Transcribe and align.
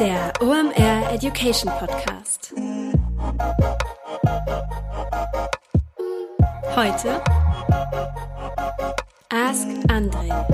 Der 0.00 0.32
OMR 0.40 1.12
Education 1.12 1.70
Podcast. 1.78 2.54
Heute 6.74 7.22
Ask 9.28 9.66
Andre. 9.90 10.46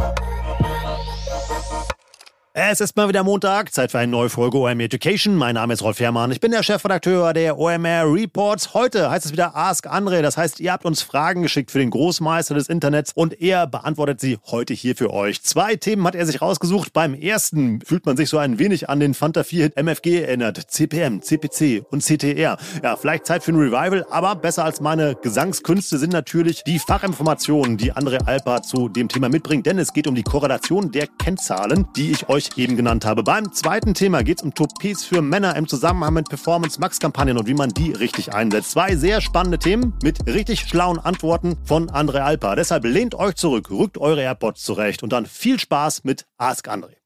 Es 2.58 2.80
ist 2.80 2.96
mal 2.96 3.06
wieder 3.06 3.22
Montag, 3.22 3.74
Zeit 3.74 3.90
für 3.90 3.98
eine 3.98 4.10
neue 4.10 4.30
Folge 4.30 4.56
OMR 4.56 4.80
Education. 4.80 5.34
Mein 5.34 5.56
Name 5.56 5.74
ist 5.74 5.82
Rolf 5.82 6.00
Herrmann, 6.00 6.32
ich 6.32 6.40
bin 6.40 6.52
der 6.52 6.62
Chefredakteur 6.62 7.34
der 7.34 7.58
OMR 7.58 8.10
Reports. 8.10 8.72
Heute 8.72 9.10
heißt 9.10 9.26
es 9.26 9.32
wieder 9.32 9.54
Ask 9.54 9.86
Andre, 9.86 10.22
das 10.22 10.38
heißt, 10.38 10.58
ihr 10.60 10.72
habt 10.72 10.86
uns 10.86 11.02
Fragen 11.02 11.42
geschickt 11.42 11.70
für 11.70 11.80
den 11.80 11.90
Großmeister 11.90 12.54
des 12.54 12.70
Internets 12.70 13.12
und 13.14 13.42
er 13.42 13.66
beantwortet 13.66 14.22
sie 14.22 14.38
heute 14.46 14.72
hier 14.72 14.96
für 14.96 15.12
euch. 15.12 15.42
Zwei 15.42 15.76
Themen 15.76 16.06
hat 16.06 16.14
er 16.14 16.24
sich 16.24 16.40
rausgesucht. 16.40 16.94
Beim 16.94 17.12
ersten 17.12 17.82
fühlt 17.82 18.06
man 18.06 18.16
sich 18.16 18.30
so 18.30 18.38
ein 18.38 18.58
wenig 18.58 18.88
an 18.88 19.00
den 19.00 19.12
Fanta 19.12 19.42
4-Hit 19.42 19.76
MFG 19.76 20.22
erinnert. 20.22 20.56
CPM, 20.56 21.20
CPC 21.20 21.84
und 21.90 22.02
CTR. 22.02 22.56
Ja, 22.82 22.96
vielleicht 22.96 23.26
Zeit 23.26 23.42
für 23.42 23.52
ein 23.52 23.58
Revival, 23.58 24.06
aber 24.08 24.34
besser 24.34 24.64
als 24.64 24.80
meine 24.80 25.14
Gesangskünste 25.14 25.98
sind 25.98 26.14
natürlich 26.14 26.64
die 26.64 26.78
Fachinformationen, 26.78 27.76
die 27.76 27.92
Andre 27.92 28.26
Alpa 28.26 28.62
zu 28.62 28.88
dem 28.88 29.10
Thema 29.10 29.28
mitbringt, 29.28 29.66
denn 29.66 29.78
es 29.78 29.92
geht 29.92 30.06
um 30.06 30.14
die 30.14 30.22
Korrelation 30.22 30.90
der 30.90 31.06
Kennzahlen, 31.06 31.88
die 31.94 32.12
ich 32.12 32.30
euch 32.30 32.45
ich 32.50 32.58
eben 32.58 32.76
genannt 32.76 33.04
habe. 33.04 33.22
Beim 33.22 33.52
zweiten 33.52 33.94
Thema 33.94 34.22
geht 34.22 34.38
es 34.38 34.44
um 34.44 34.54
Toupets 34.54 35.04
für 35.04 35.22
Männer 35.22 35.56
im 35.56 35.68
Zusammenhang 35.68 36.14
mit 36.14 36.28
Performance 36.28 36.80
Max 36.80 36.98
Kampagnen 36.98 37.38
und 37.38 37.46
wie 37.46 37.54
man 37.54 37.70
die 37.70 37.92
richtig 37.92 38.32
einsetzt. 38.32 38.72
Zwei 38.72 38.96
sehr 38.96 39.20
spannende 39.20 39.58
Themen 39.58 39.94
mit 40.02 40.26
richtig 40.26 40.60
schlauen 40.60 40.98
Antworten 40.98 41.56
von 41.64 41.90
André 41.90 42.20
Alpa. 42.20 42.56
Deshalb 42.56 42.84
lehnt 42.84 43.14
euch 43.14 43.36
zurück, 43.36 43.70
rückt 43.70 43.98
eure 43.98 44.22
AirPods 44.22 44.62
zurecht 44.62 45.02
und 45.02 45.12
dann 45.12 45.26
viel 45.26 45.58
Spaß 45.58 46.04
mit 46.04 46.26
Ask 46.38 46.68
André. 46.68 46.96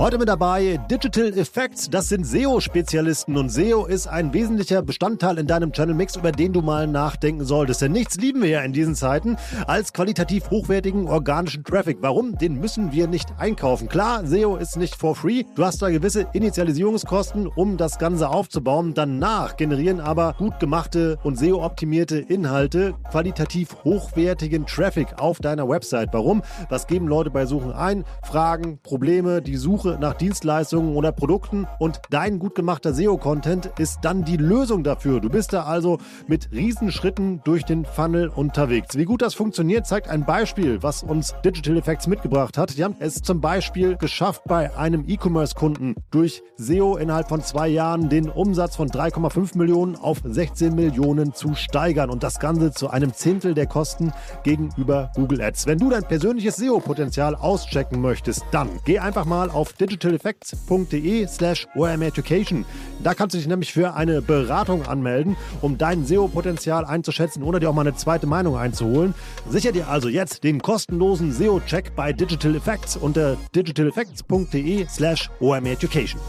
Heute 0.00 0.16
mit 0.16 0.30
dabei 0.30 0.80
Digital 0.90 1.36
Effects. 1.36 1.90
Das 1.90 2.08
sind 2.08 2.24
SEO-Spezialisten 2.26 3.36
und 3.36 3.50
SEO 3.50 3.84
ist 3.84 4.06
ein 4.06 4.32
wesentlicher 4.32 4.80
Bestandteil 4.80 5.36
in 5.36 5.46
deinem 5.46 5.72
Channel 5.72 5.94
Mix, 5.94 6.16
über 6.16 6.32
den 6.32 6.54
du 6.54 6.62
mal 6.62 6.86
nachdenken 6.86 7.44
solltest. 7.44 7.82
Denn 7.82 7.92
nichts 7.92 8.16
lieben 8.16 8.40
wir 8.40 8.48
ja 8.48 8.60
in 8.62 8.72
diesen 8.72 8.94
Zeiten 8.94 9.36
als 9.66 9.92
qualitativ 9.92 10.48
hochwertigen 10.50 11.06
organischen 11.06 11.64
Traffic. 11.64 11.98
Warum? 12.00 12.38
Den 12.38 12.54
müssen 12.54 12.92
wir 12.92 13.08
nicht 13.08 13.28
einkaufen. 13.36 13.90
Klar, 13.90 14.24
SEO 14.24 14.56
ist 14.56 14.78
nicht 14.78 14.96
for 14.96 15.14
free. 15.14 15.44
Du 15.54 15.66
hast 15.66 15.82
da 15.82 15.90
gewisse 15.90 16.26
Initialisierungskosten, 16.32 17.46
um 17.46 17.76
das 17.76 17.98
Ganze 17.98 18.30
aufzubauen. 18.30 18.94
Danach 18.94 19.58
generieren 19.58 20.00
aber 20.00 20.34
gut 20.38 20.58
gemachte 20.60 21.18
und 21.24 21.36
SEO-optimierte 21.36 22.16
Inhalte 22.20 22.94
qualitativ 23.10 23.76
hochwertigen 23.84 24.64
Traffic 24.64 25.20
auf 25.20 25.40
deiner 25.40 25.68
Website. 25.68 26.08
Warum? 26.12 26.40
Was 26.70 26.86
geben 26.86 27.06
Leute 27.06 27.28
bei 27.28 27.44
Suchen 27.44 27.72
ein? 27.72 28.06
Fragen, 28.22 28.78
Probleme, 28.82 29.42
die 29.42 29.58
Suche 29.58 29.89
Suche 29.90 29.98
nach 30.00 30.14
Dienstleistungen 30.14 30.94
oder 30.96 31.12
Produkten 31.12 31.66
und 31.78 32.00
dein 32.10 32.38
gut 32.38 32.54
gemachter 32.54 32.94
SEO-Content 32.94 33.72
ist 33.78 34.00
dann 34.02 34.24
die 34.24 34.36
Lösung 34.36 34.84
dafür. 34.84 35.20
Du 35.20 35.28
bist 35.28 35.52
da 35.52 35.64
also 35.64 35.98
mit 36.26 36.50
Riesenschritten 36.52 37.40
durch 37.44 37.64
den 37.64 37.84
Funnel 37.84 38.28
unterwegs. 38.28 38.96
Wie 38.96 39.04
gut 39.04 39.22
das 39.22 39.34
funktioniert, 39.34 39.86
zeigt 39.86 40.08
ein 40.08 40.24
Beispiel, 40.24 40.82
was 40.82 41.02
uns 41.02 41.34
Digital 41.44 41.76
Effects 41.76 42.06
mitgebracht 42.06 42.58
hat. 42.58 42.76
Die 42.76 42.84
haben 42.84 42.96
es 42.98 43.22
zum 43.22 43.40
Beispiel 43.40 43.96
geschafft, 43.96 44.42
bei 44.46 44.76
einem 44.76 45.04
E-Commerce-Kunden 45.08 45.96
durch 46.10 46.42
SEO 46.56 46.96
innerhalb 46.96 47.28
von 47.28 47.42
zwei 47.42 47.68
Jahren 47.68 48.08
den 48.08 48.28
Umsatz 48.28 48.76
von 48.76 48.88
3,5 48.88 49.56
Millionen 49.56 49.96
auf 49.96 50.18
16 50.24 50.74
Millionen 50.74 51.32
zu 51.32 51.54
steigern 51.54 52.10
und 52.10 52.22
das 52.22 52.38
Ganze 52.38 52.72
zu 52.72 52.90
einem 52.90 53.12
Zehntel 53.12 53.54
der 53.54 53.66
Kosten 53.66 54.12
gegenüber 54.44 55.10
Google 55.14 55.42
Ads. 55.42 55.66
Wenn 55.66 55.78
du 55.78 55.90
dein 55.90 56.04
persönliches 56.04 56.56
SEO-Potenzial 56.56 57.34
auschecken 57.34 58.00
möchtest, 58.00 58.44
dann 58.52 58.68
geh 58.84 58.98
einfach 58.98 59.24
mal 59.24 59.50
auf 59.50 59.72
digitaleffects.de 59.80 61.26
slash 61.26 61.66
Education. 61.74 62.64
Da 63.02 63.14
kannst 63.14 63.34
du 63.34 63.38
dich 63.38 63.48
nämlich 63.48 63.72
für 63.72 63.94
eine 63.94 64.22
Beratung 64.22 64.86
anmelden, 64.86 65.36
um 65.62 65.78
dein 65.78 66.04
SEO-Potenzial 66.04 66.84
einzuschätzen 66.84 67.42
oder 67.42 67.60
dir 67.60 67.70
auch 67.70 67.74
mal 67.74 67.82
eine 67.82 67.94
zweite 67.94 68.26
Meinung 68.26 68.56
einzuholen. 68.56 69.14
Sicher 69.48 69.72
dir 69.72 69.88
also 69.88 70.08
jetzt 70.08 70.44
den 70.44 70.60
kostenlosen 70.60 71.32
SEO-Check 71.32 71.96
bei 71.96 72.12
Digital 72.12 72.54
Effects 72.54 72.96
unter 72.96 73.36
digitaleffects.de 73.54 74.86
slash 74.88 75.30
Education. 75.40 76.20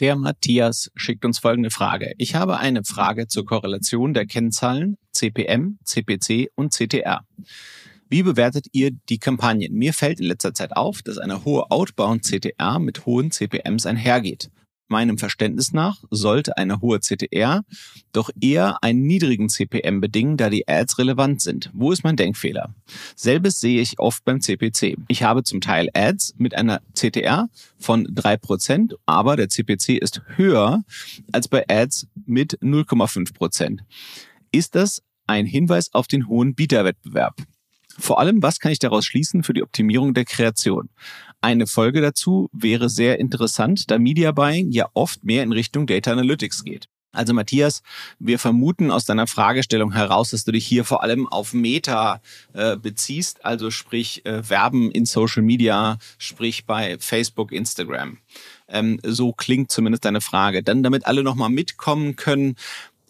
Der 0.00 0.14
Matthias 0.14 0.90
schickt 0.94 1.24
uns 1.24 1.38
folgende 1.38 1.70
Frage. 1.70 2.12
Ich 2.18 2.34
habe 2.34 2.58
eine 2.58 2.84
Frage 2.84 3.28
zur 3.28 3.46
Korrelation 3.46 4.12
der 4.12 4.26
Kennzahlen 4.26 4.98
CPM, 5.12 5.78
CPC 5.84 6.50
und 6.54 6.74
CTR. 6.74 7.22
Wie 8.10 8.22
bewertet 8.22 8.66
ihr 8.72 8.90
die 9.08 9.18
Kampagnen? 9.18 9.72
Mir 9.72 9.94
fällt 9.94 10.20
in 10.20 10.26
letzter 10.26 10.52
Zeit 10.52 10.76
auf, 10.76 11.00
dass 11.00 11.16
eine 11.16 11.46
hohe 11.46 11.70
Outbound 11.70 12.24
CTR 12.24 12.78
mit 12.78 13.06
hohen 13.06 13.30
CPMs 13.30 13.86
einhergeht 13.86 14.50
meinem 14.88 15.18
Verständnis 15.18 15.72
nach 15.72 16.02
sollte 16.10 16.56
eine 16.56 16.80
hohe 16.80 17.00
CTR 17.00 17.64
doch 18.12 18.30
eher 18.40 18.82
einen 18.82 19.06
niedrigen 19.06 19.48
CPM 19.48 20.00
bedingen, 20.00 20.36
da 20.36 20.50
die 20.50 20.68
Ads 20.68 20.98
relevant 20.98 21.40
sind. 21.40 21.70
Wo 21.72 21.92
ist 21.92 22.04
mein 22.04 22.16
Denkfehler? 22.16 22.74
Selbes 23.14 23.60
sehe 23.60 23.80
ich 23.80 23.98
oft 23.98 24.24
beim 24.24 24.40
CPC. 24.40 24.96
Ich 25.08 25.22
habe 25.22 25.42
zum 25.42 25.60
Teil 25.60 25.88
Ads 25.94 26.34
mit 26.38 26.54
einer 26.54 26.80
CTR 26.94 27.48
von 27.78 28.06
drei 28.10 28.36
Prozent, 28.36 28.94
aber 29.06 29.36
der 29.36 29.48
CPC 29.48 29.98
ist 30.00 30.22
höher 30.36 30.84
als 31.32 31.48
bei 31.48 31.64
Ads 31.68 32.06
mit 32.24 32.58
0,5%. 32.60 33.34
Prozent. 33.34 33.82
Ist 34.52 34.74
das 34.74 35.02
ein 35.26 35.46
Hinweis 35.46 35.92
auf 35.92 36.06
den 36.06 36.28
hohen 36.28 36.54
Bieterwettbewerb? 36.54 37.36
Vor 37.98 38.20
allem, 38.20 38.42
was 38.42 38.60
kann 38.60 38.72
ich 38.72 38.78
daraus 38.78 39.04
schließen 39.04 39.42
für 39.42 39.54
die 39.54 39.62
Optimierung 39.62 40.14
der 40.14 40.24
Kreation? 40.24 40.88
Eine 41.40 41.66
Folge 41.66 42.00
dazu 42.00 42.48
wäre 42.52 42.88
sehr 42.88 43.18
interessant, 43.18 43.90
da 43.90 43.98
Media 43.98 44.32
Buying 44.32 44.70
ja 44.70 44.88
oft 44.94 45.24
mehr 45.24 45.42
in 45.42 45.52
Richtung 45.52 45.86
Data 45.86 46.12
Analytics 46.12 46.64
geht. 46.64 46.88
Also 47.16 47.32
Matthias, 47.32 47.82
wir 48.18 48.38
vermuten 48.38 48.90
aus 48.90 49.06
deiner 49.06 49.26
Fragestellung 49.26 49.92
heraus, 49.92 50.30
dass 50.30 50.44
du 50.44 50.52
dich 50.52 50.66
hier 50.66 50.84
vor 50.84 51.02
allem 51.02 51.26
auf 51.26 51.54
Meta 51.54 52.20
äh, 52.52 52.76
beziehst, 52.76 53.44
also 53.44 53.70
sprich 53.70 54.26
äh, 54.26 54.48
Werben 54.48 54.90
in 54.90 55.06
Social 55.06 55.42
Media, 55.42 55.98
sprich 56.18 56.66
bei 56.66 56.98
Facebook, 56.98 57.52
Instagram. 57.52 58.18
Ähm, 58.68 59.00
so 59.02 59.32
klingt 59.32 59.70
zumindest 59.70 60.04
deine 60.04 60.20
Frage. 60.20 60.62
Dann, 60.62 60.82
damit 60.82 61.06
alle 61.06 61.22
nochmal 61.22 61.48
mitkommen 61.48 62.16
können, 62.16 62.56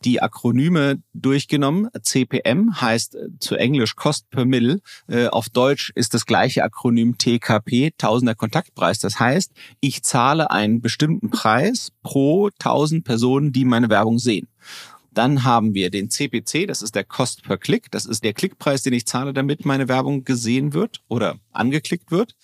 die 0.06 0.22
Akronyme 0.22 1.02
durchgenommen. 1.12 1.88
CPM 2.00 2.80
heißt 2.80 3.16
äh, 3.16 3.28
zu 3.40 3.56
Englisch 3.56 3.96
Cost 3.96 4.30
per 4.30 4.44
Mill. 4.44 4.80
Äh, 5.08 5.26
auf 5.26 5.48
Deutsch 5.48 5.92
ist 5.94 6.14
das 6.14 6.24
gleiche 6.24 6.62
Akronym 6.62 7.18
TKP, 7.18 7.92
Tausender 7.98 8.36
Kontaktpreis. 8.36 9.00
Das 9.00 9.18
heißt, 9.20 9.52
ich 9.80 10.02
zahle 10.04 10.50
einen 10.50 10.80
bestimmten 10.80 11.30
Preis 11.30 11.90
pro 12.02 12.48
1000 12.48 13.04
Personen, 13.04 13.52
die 13.52 13.64
meine 13.64 13.90
Werbung 13.90 14.18
sehen. 14.18 14.48
Dann 15.12 15.44
haben 15.44 15.74
wir 15.74 15.90
den 15.90 16.10
CPC, 16.10 16.66
das 16.68 16.82
ist 16.82 16.94
der 16.94 17.04
Cost 17.04 17.42
per 17.42 17.56
Click. 17.56 17.90
Das 17.90 18.04
ist 18.04 18.22
der 18.22 18.34
Klickpreis, 18.34 18.82
den 18.82 18.92
ich 18.92 19.06
zahle, 19.06 19.32
damit 19.32 19.64
meine 19.64 19.88
Werbung 19.88 20.24
gesehen 20.24 20.72
wird 20.72 21.00
oder 21.08 21.36
angeklickt 21.52 22.10
wird. 22.10 22.34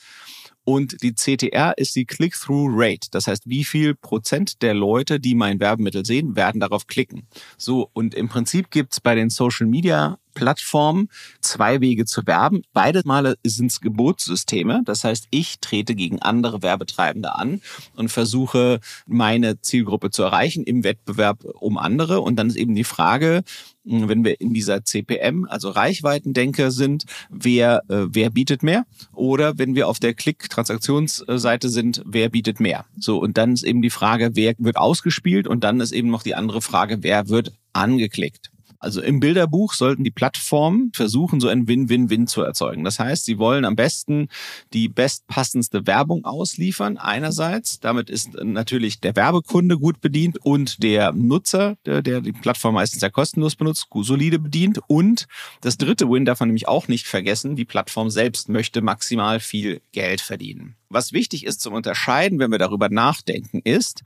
Und 0.64 1.02
die 1.02 1.14
CTR 1.14 1.76
ist 1.76 1.96
die 1.96 2.04
Click-Through-Rate. 2.04 3.08
Das 3.10 3.26
heißt, 3.26 3.48
wie 3.48 3.64
viel 3.64 3.94
Prozent 3.94 4.62
der 4.62 4.74
Leute, 4.74 5.18
die 5.18 5.34
mein 5.34 5.58
Werbemittel 5.58 6.06
sehen, 6.06 6.36
werden 6.36 6.60
darauf 6.60 6.86
klicken. 6.86 7.26
So, 7.56 7.90
und 7.92 8.14
im 8.14 8.28
Prinzip 8.28 8.70
gibt's 8.70 9.00
bei 9.00 9.14
den 9.14 9.30
Social 9.30 9.66
Media 9.66 10.18
Plattformen 10.34 11.08
zwei 11.40 11.80
Wege 11.80 12.04
zu 12.04 12.26
werben. 12.26 12.62
Beide 12.72 13.02
Male 13.04 13.36
sind 13.44 13.70
es 13.70 13.80
Gebotssysteme. 13.80 14.82
Das 14.84 15.04
heißt, 15.04 15.26
ich 15.30 15.60
trete 15.60 15.94
gegen 15.94 16.20
andere 16.20 16.62
Werbetreibende 16.62 17.34
an 17.34 17.60
und 17.96 18.10
versuche, 18.10 18.80
meine 19.06 19.60
Zielgruppe 19.60 20.10
zu 20.10 20.22
erreichen 20.22 20.64
im 20.64 20.84
Wettbewerb 20.84 21.44
um 21.60 21.78
andere. 21.78 22.20
Und 22.20 22.36
dann 22.36 22.48
ist 22.48 22.56
eben 22.56 22.74
die 22.74 22.84
Frage, 22.84 23.42
wenn 23.84 24.24
wir 24.24 24.40
in 24.40 24.52
dieser 24.54 24.84
CPM, 24.84 25.46
also 25.48 25.70
Reichweitendenker 25.70 26.70
sind, 26.70 27.04
wer, 27.30 27.82
äh, 27.88 28.06
wer 28.10 28.30
bietet 28.30 28.62
mehr? 28.62 28.84
Oder 29.12 29.58
wenn 29.58 29.74
wir 29.74 29.88
auf 29.88 29.98
der 29.98 30.14
Klick-Transaktionsseite 30.14 31.68
sind, 31.68 32.02
wer 32.06 32.28
bietet 32.28 32.60
mehr? 32.60 32.84
So, 32.98 33.18
und 33.18 33.36
dann 33.38 33.52
ist 33.52 33.64
eben 33.64 33.82
die 33.82 33.90
Frage, 33.90 34.30
wer 34.34 34.54
wird 34.58 34.76
ausgespielt? 34.76 35.48
Und 35.48 35.64
dann 35.64 35.80
ist 35.80 35.92
eben 35.92 36.10
noch 36.10 36.22
die 36.22 36.34
andere 36.34 36.62
Frage, 36.62 37.02
wer 37.02 37.28
wird 37.28 37.52
angeklickt? 37.72 38.51
Also 38.82 39.00
im 39.00 39.20
Bilderbuch 39.20 39.74
sollten 39.74 40.02
die 40.02 40.10
Plattformen 40.10 40.90
versuchen, 40.92 41.38
so 41.38 41.46
ein 41.46 41.68
Win-Win-Win 41.68 42.26
zu 42.26 42.42
erzeugen. 42.42 42.82
Das 42.82 42.98
heißt, 42.98 43.24
sie 43.24 43.38
wollen 43.38 43.64
am 43.64 43.76
besten 43.76 44.26
die 44.72 44.88
bestpassendste 44.88 45.86
Werbung 45.86 46.24
ausliefern. 46.24 46.98
Einerseits, 46.98 47.78
damit 47.78 48.10
ist 48.10 48.34
natürlich 48.34 48.98
der 48.98 49.14
Werbekunde 49.14 49.78
gut 49.78 50.00
bedient 50.00 50.44
und 50.44 50.82
der 50.82 51.12
Nutzer, 51.12 51.76
der, 51.86 52.02
der 52.02 52.20
die 52.20 52.32
Plattform 52.32 52.74
meistens 52.74 53.02
ja 53.02 53.08
kostenlos 53.08 53.54
benutzt, 53.54 53.86
solide 53.92 54.40
bedient. 54.40 54.80
Und 54.88 55.28
das 55.60 55.78
dritte 55.78 56.10
Win 56.10 56.24
darf 56.24 56.40
man 56.40 56.48
nämlich 56.48 56.66
auch 56.66 56.88
nicht 56.88 57.06
vergessen, 57.06 57.54
die 57.54 57.64
Plattform 57.64 58.10
selbst 58.10 58.48
möchte 58.48 58.82
maximal 58.82 59.38
viel 59.38 59.80
Geld 59.92 60.20
verdienen. 60.20 60.74
Was 60.88 61.12
wichtig 61.12 61.46
ist 61.46 61.60
zum 61.60 61.72
Unterscheiden, 61.72 62.40
wenn 62.40 62.50
wir 62.50 62.58
darüber 62.58 62.88
nachdenken, 62.88 63.60
ist, 63.62 64.02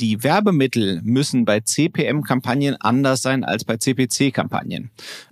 die 0.00 0.22
Werbemittel 0.22 1.00
müssen 1.02 1.44
bei 1.44 1.60
CPM-Kampagnen 1.60 2.76
anders 2.80 3.22
sein 3.22 3.44
als 3.44 3.64
bei 3.64 3.76
CPC-Kampagnen. 3.76 4.90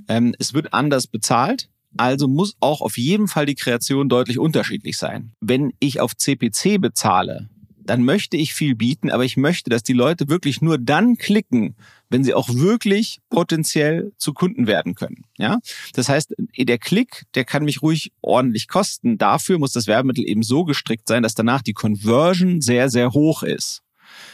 Ähm, 0.08 0.34
es 0.38 0.54
wird 0.54 0.72
anders 0.72 1.06
bezahlt. 1.06 1.68
Also 1.96 2.26
muss 2.26 2.56
auch 2.58 2.80
auf 2.80 2.98
jeden 2.98 3.28
Fall 3.28 3.46
die 3.46 3.54
Kreation 3.54 4.08
deutlich 4.08 4.38
unterschiedlich 4.38 4.98
sein. 4.98 5.32
Wenn 5.40 5.72
ich 5.78 6.00
auf 6.00 6.16
CPC 6.16 6.80
bezahle, 6.80 7.48
dann 7.84 8.02
möchte 8.02 8.36
ich 8.36 8.54
viel 8.54 8.74
bieten, 8.74 9.10
aber 9.10 9.24
ich 9.24 9.36
möchte, 9.36 9.70
dass 9.70 9.82
die 9.82 9.92
Leute 9.92 10.28
wirklich 10.28 10.60
nur 10.60 10.78
dann 10.78 11.16
klicken, 11.16 11.76
wenn 12.08 12.24
sie 12.24 12.34
auch 12.34 12.48
wirklich 12.48 13.18
potenziell 13.28 14.12
zu 14.16 14.32
Kunden 14.32 14.66
werden 14.66 14.94
können. 14.94 15.24
Ja, 15.36 15.58
das 15.92 16.08
heißt, 16.08 16.34
der 16.56 16.78
Klick, 16.78 17.24
der 17.34 17.44
kann 17.44 17.64
mich 17.64 17.82
ruhig 17.82 18.12
ordentlich 18.22 18.68
kosten. 18.68 19.18
Dafür 19.18 19.58
muss 19.58 19.72
das 19.72 19.86
Werbemittel 19.86 20.26
eben 20.26 20.42
so 20.42 20.64
gestrickt 20.64 21.06
sein, 21.06 21.22
dass 21.22 21.34
danach 21.34 21.62
die 21.62 21.74
Conversion 21.74 22.60
sehr, 22.60 22.88
sehr 22.88 23.12
hoch 23.12 23.42
ist. 23.42 23.83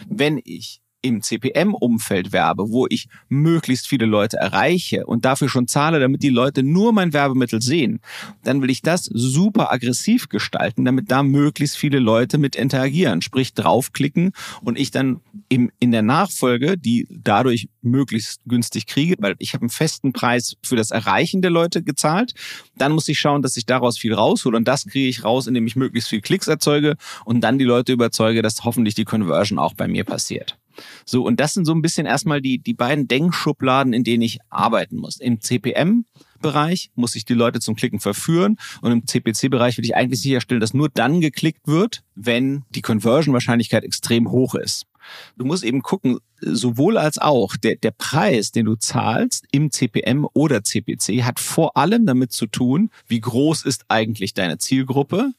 Wenn 0.09 0.41
ich 0.45 0.80
im 1.03 1.23
CPM-Umfeld 1.23 2.33
werbe, 2.33 2.71
wo 2.71 2.87
ich 2.89 3.09
möglichst 3.29 3.89
viele 3.89 4.07
Leute 4.07 4.37
erreiche 4.37 5.07
und 5.07 5.25
dafür 5.25 5.49
schon 5.49 5.67
zahle, 5.67 6.01
damit 6.01 6.23
die 6.23 6.31
Leute 6.31 6.63
nur 6.63 6.93
mein 6.93 7.13
Werbemittel 7.13 7.63
sehen, 7.63 8.01
dann 8.45 8.63
will 8.63 8.71
ich 8.71 8.83
das 8.83 9.05
super 9.05 9.73
aggressiv 9.73 10.29
gestalten, 10.29 10.85
damit 10.85 11.11
da 11.11 11.23
möglichst 11.23 11.77
viele 11.77 11.99
Leute 11.99 12.39
mit 12.39 12.57
interagieren, 12.57 13.23
sprich 13.23 13.55
draufklicken 13.55 14.33
und 14.63 14.79
ich 14.79 14.91
dann 14.91 15.21
im, 15.49 15.71
in 15.81 15.91
der 15.91 16.03
Nachfolge 16.03 16.77
die 16.77 17.07
dadurch 17.11 17.69
möglichst 17.83 18.41
günstig 18.47 18.87
kriege, 18.87 19.17
weil 19.19 19.35
ich 19.39 19.55
habe 19.55 19.63
einen 19.63 19.71
festen 19.71 20.13
Preis 20.13 20.57
für 20.63 20.77
das 20.77 20.91
Erreichen 20.91 21.43
der 21.43 21.51
Leute 21.51 21.83
gezahlt. 21.83 22.35
Dann 22.77 22.93
muss 22.93 23.09
ich 23.09 23.19
schauen, 23.19 23.43
dass 23.43 23.57
ich 23.57 23.67
daraus 23.67 23.99
viel 23.99 24.15
raushole 24.15 24.57
und 24.57 24.69
das 24.69 24.87
kriege 24.87 25.09
ich 25.09 25.25
raus, 25.25 25.47
indem 25.47 25.67
ich 25.67 25.77
möglichst 25.77 26.11
viel 26.11 26.21
Klicks 26.21 26.49
erzeuge 26.49 26.97
und 27.25 27.41
dann 27.41 27.59
die 27.59 27.65
Leute 27.65 27.93
überzeuge, 27.93 28.43
dass 28.43 28.65
hoffentlich 28.65 28.95
die 28.95 29.05
Conversion 29.05 29.59
auch 29.59 29.75
bei 29.75 29.89
mir 29.89 30.05
passiert. 30.05 30.60
So, 31.05 31.25
und 31.25 31.41
das 31.41 31.55
sind 31.55 31.65
so 31.65 31.73
ein 31.73 31.83
bisschen 31.83 32.07
erstmal 32.07 32.41
die, 32.41 32.59
die 32.59 32.75
beiden 32.75 33.09
Denkschubladen, 33.09 33.93
in 33.93 34.05
denen 34.05 34.23
ich 34.23 34.39
arbeiten 34.51 34.97
muss. 34.97 35.19
Im 35.19 35.41
CPM 35.41 36.05
Bereich 36.41 36.91
muss 36.95 37.15
ich 37.15 37.25
die 37.25 37.35
Leute 37.35 37.61
zum 37.61 37.77
Klicken 37.77 38.01
verführen 38.01 38.57
und 38.81 38.93
im 38.93 39.07
CPC-Bereich 39.07 39.77
will 39.77 39.85
ich 39.85 39.95
eigentlich 39.95 40.23
sicherstellen, 40.23 40.61
dass 40.61 40.75
nur 40.75 40.89
dann 40.89 41.21
geklickt 41.21 41.67
wird, 41.67 42.03
wenn 42.15 42.65
die 42.71 42.83
Conversion-Wahrscheinlichkeit 42.83 43.85
extrem 43.85 44.31
hoch 44.31 44.55
ist. 44.55 44.87
Du 45.37 45.45
musst 45.45 45.65
eben 45.65 45.83
gucken, 45.83 46.19
sowohl 46.41 46.97
als 46.97 47.19
auch 47.19 47.57
der, 47.57 47.77
der 47.77 47.91
Preis, 47.91 48.53
den 48.53 48.67
du 48.67 48.77
zahlst 48.77 49.47
im 49.51 49.71
CPM 49.71 50.27
oder 50.33 50.63
CPC, 50.63 51.25
hat 51.25 51.41
vor 51.41 51.77
allem 51.77 52.07
damit 52.07 52.33
zu 52.33 52.47
tun, 52.47 52.91
wie 53.07 53.21
groß 53.21 53.65
ist 53.65 53.85
eigentlich 53.89 54.35
deine 54.35 54.59
Zielgruppe 54.59 55.33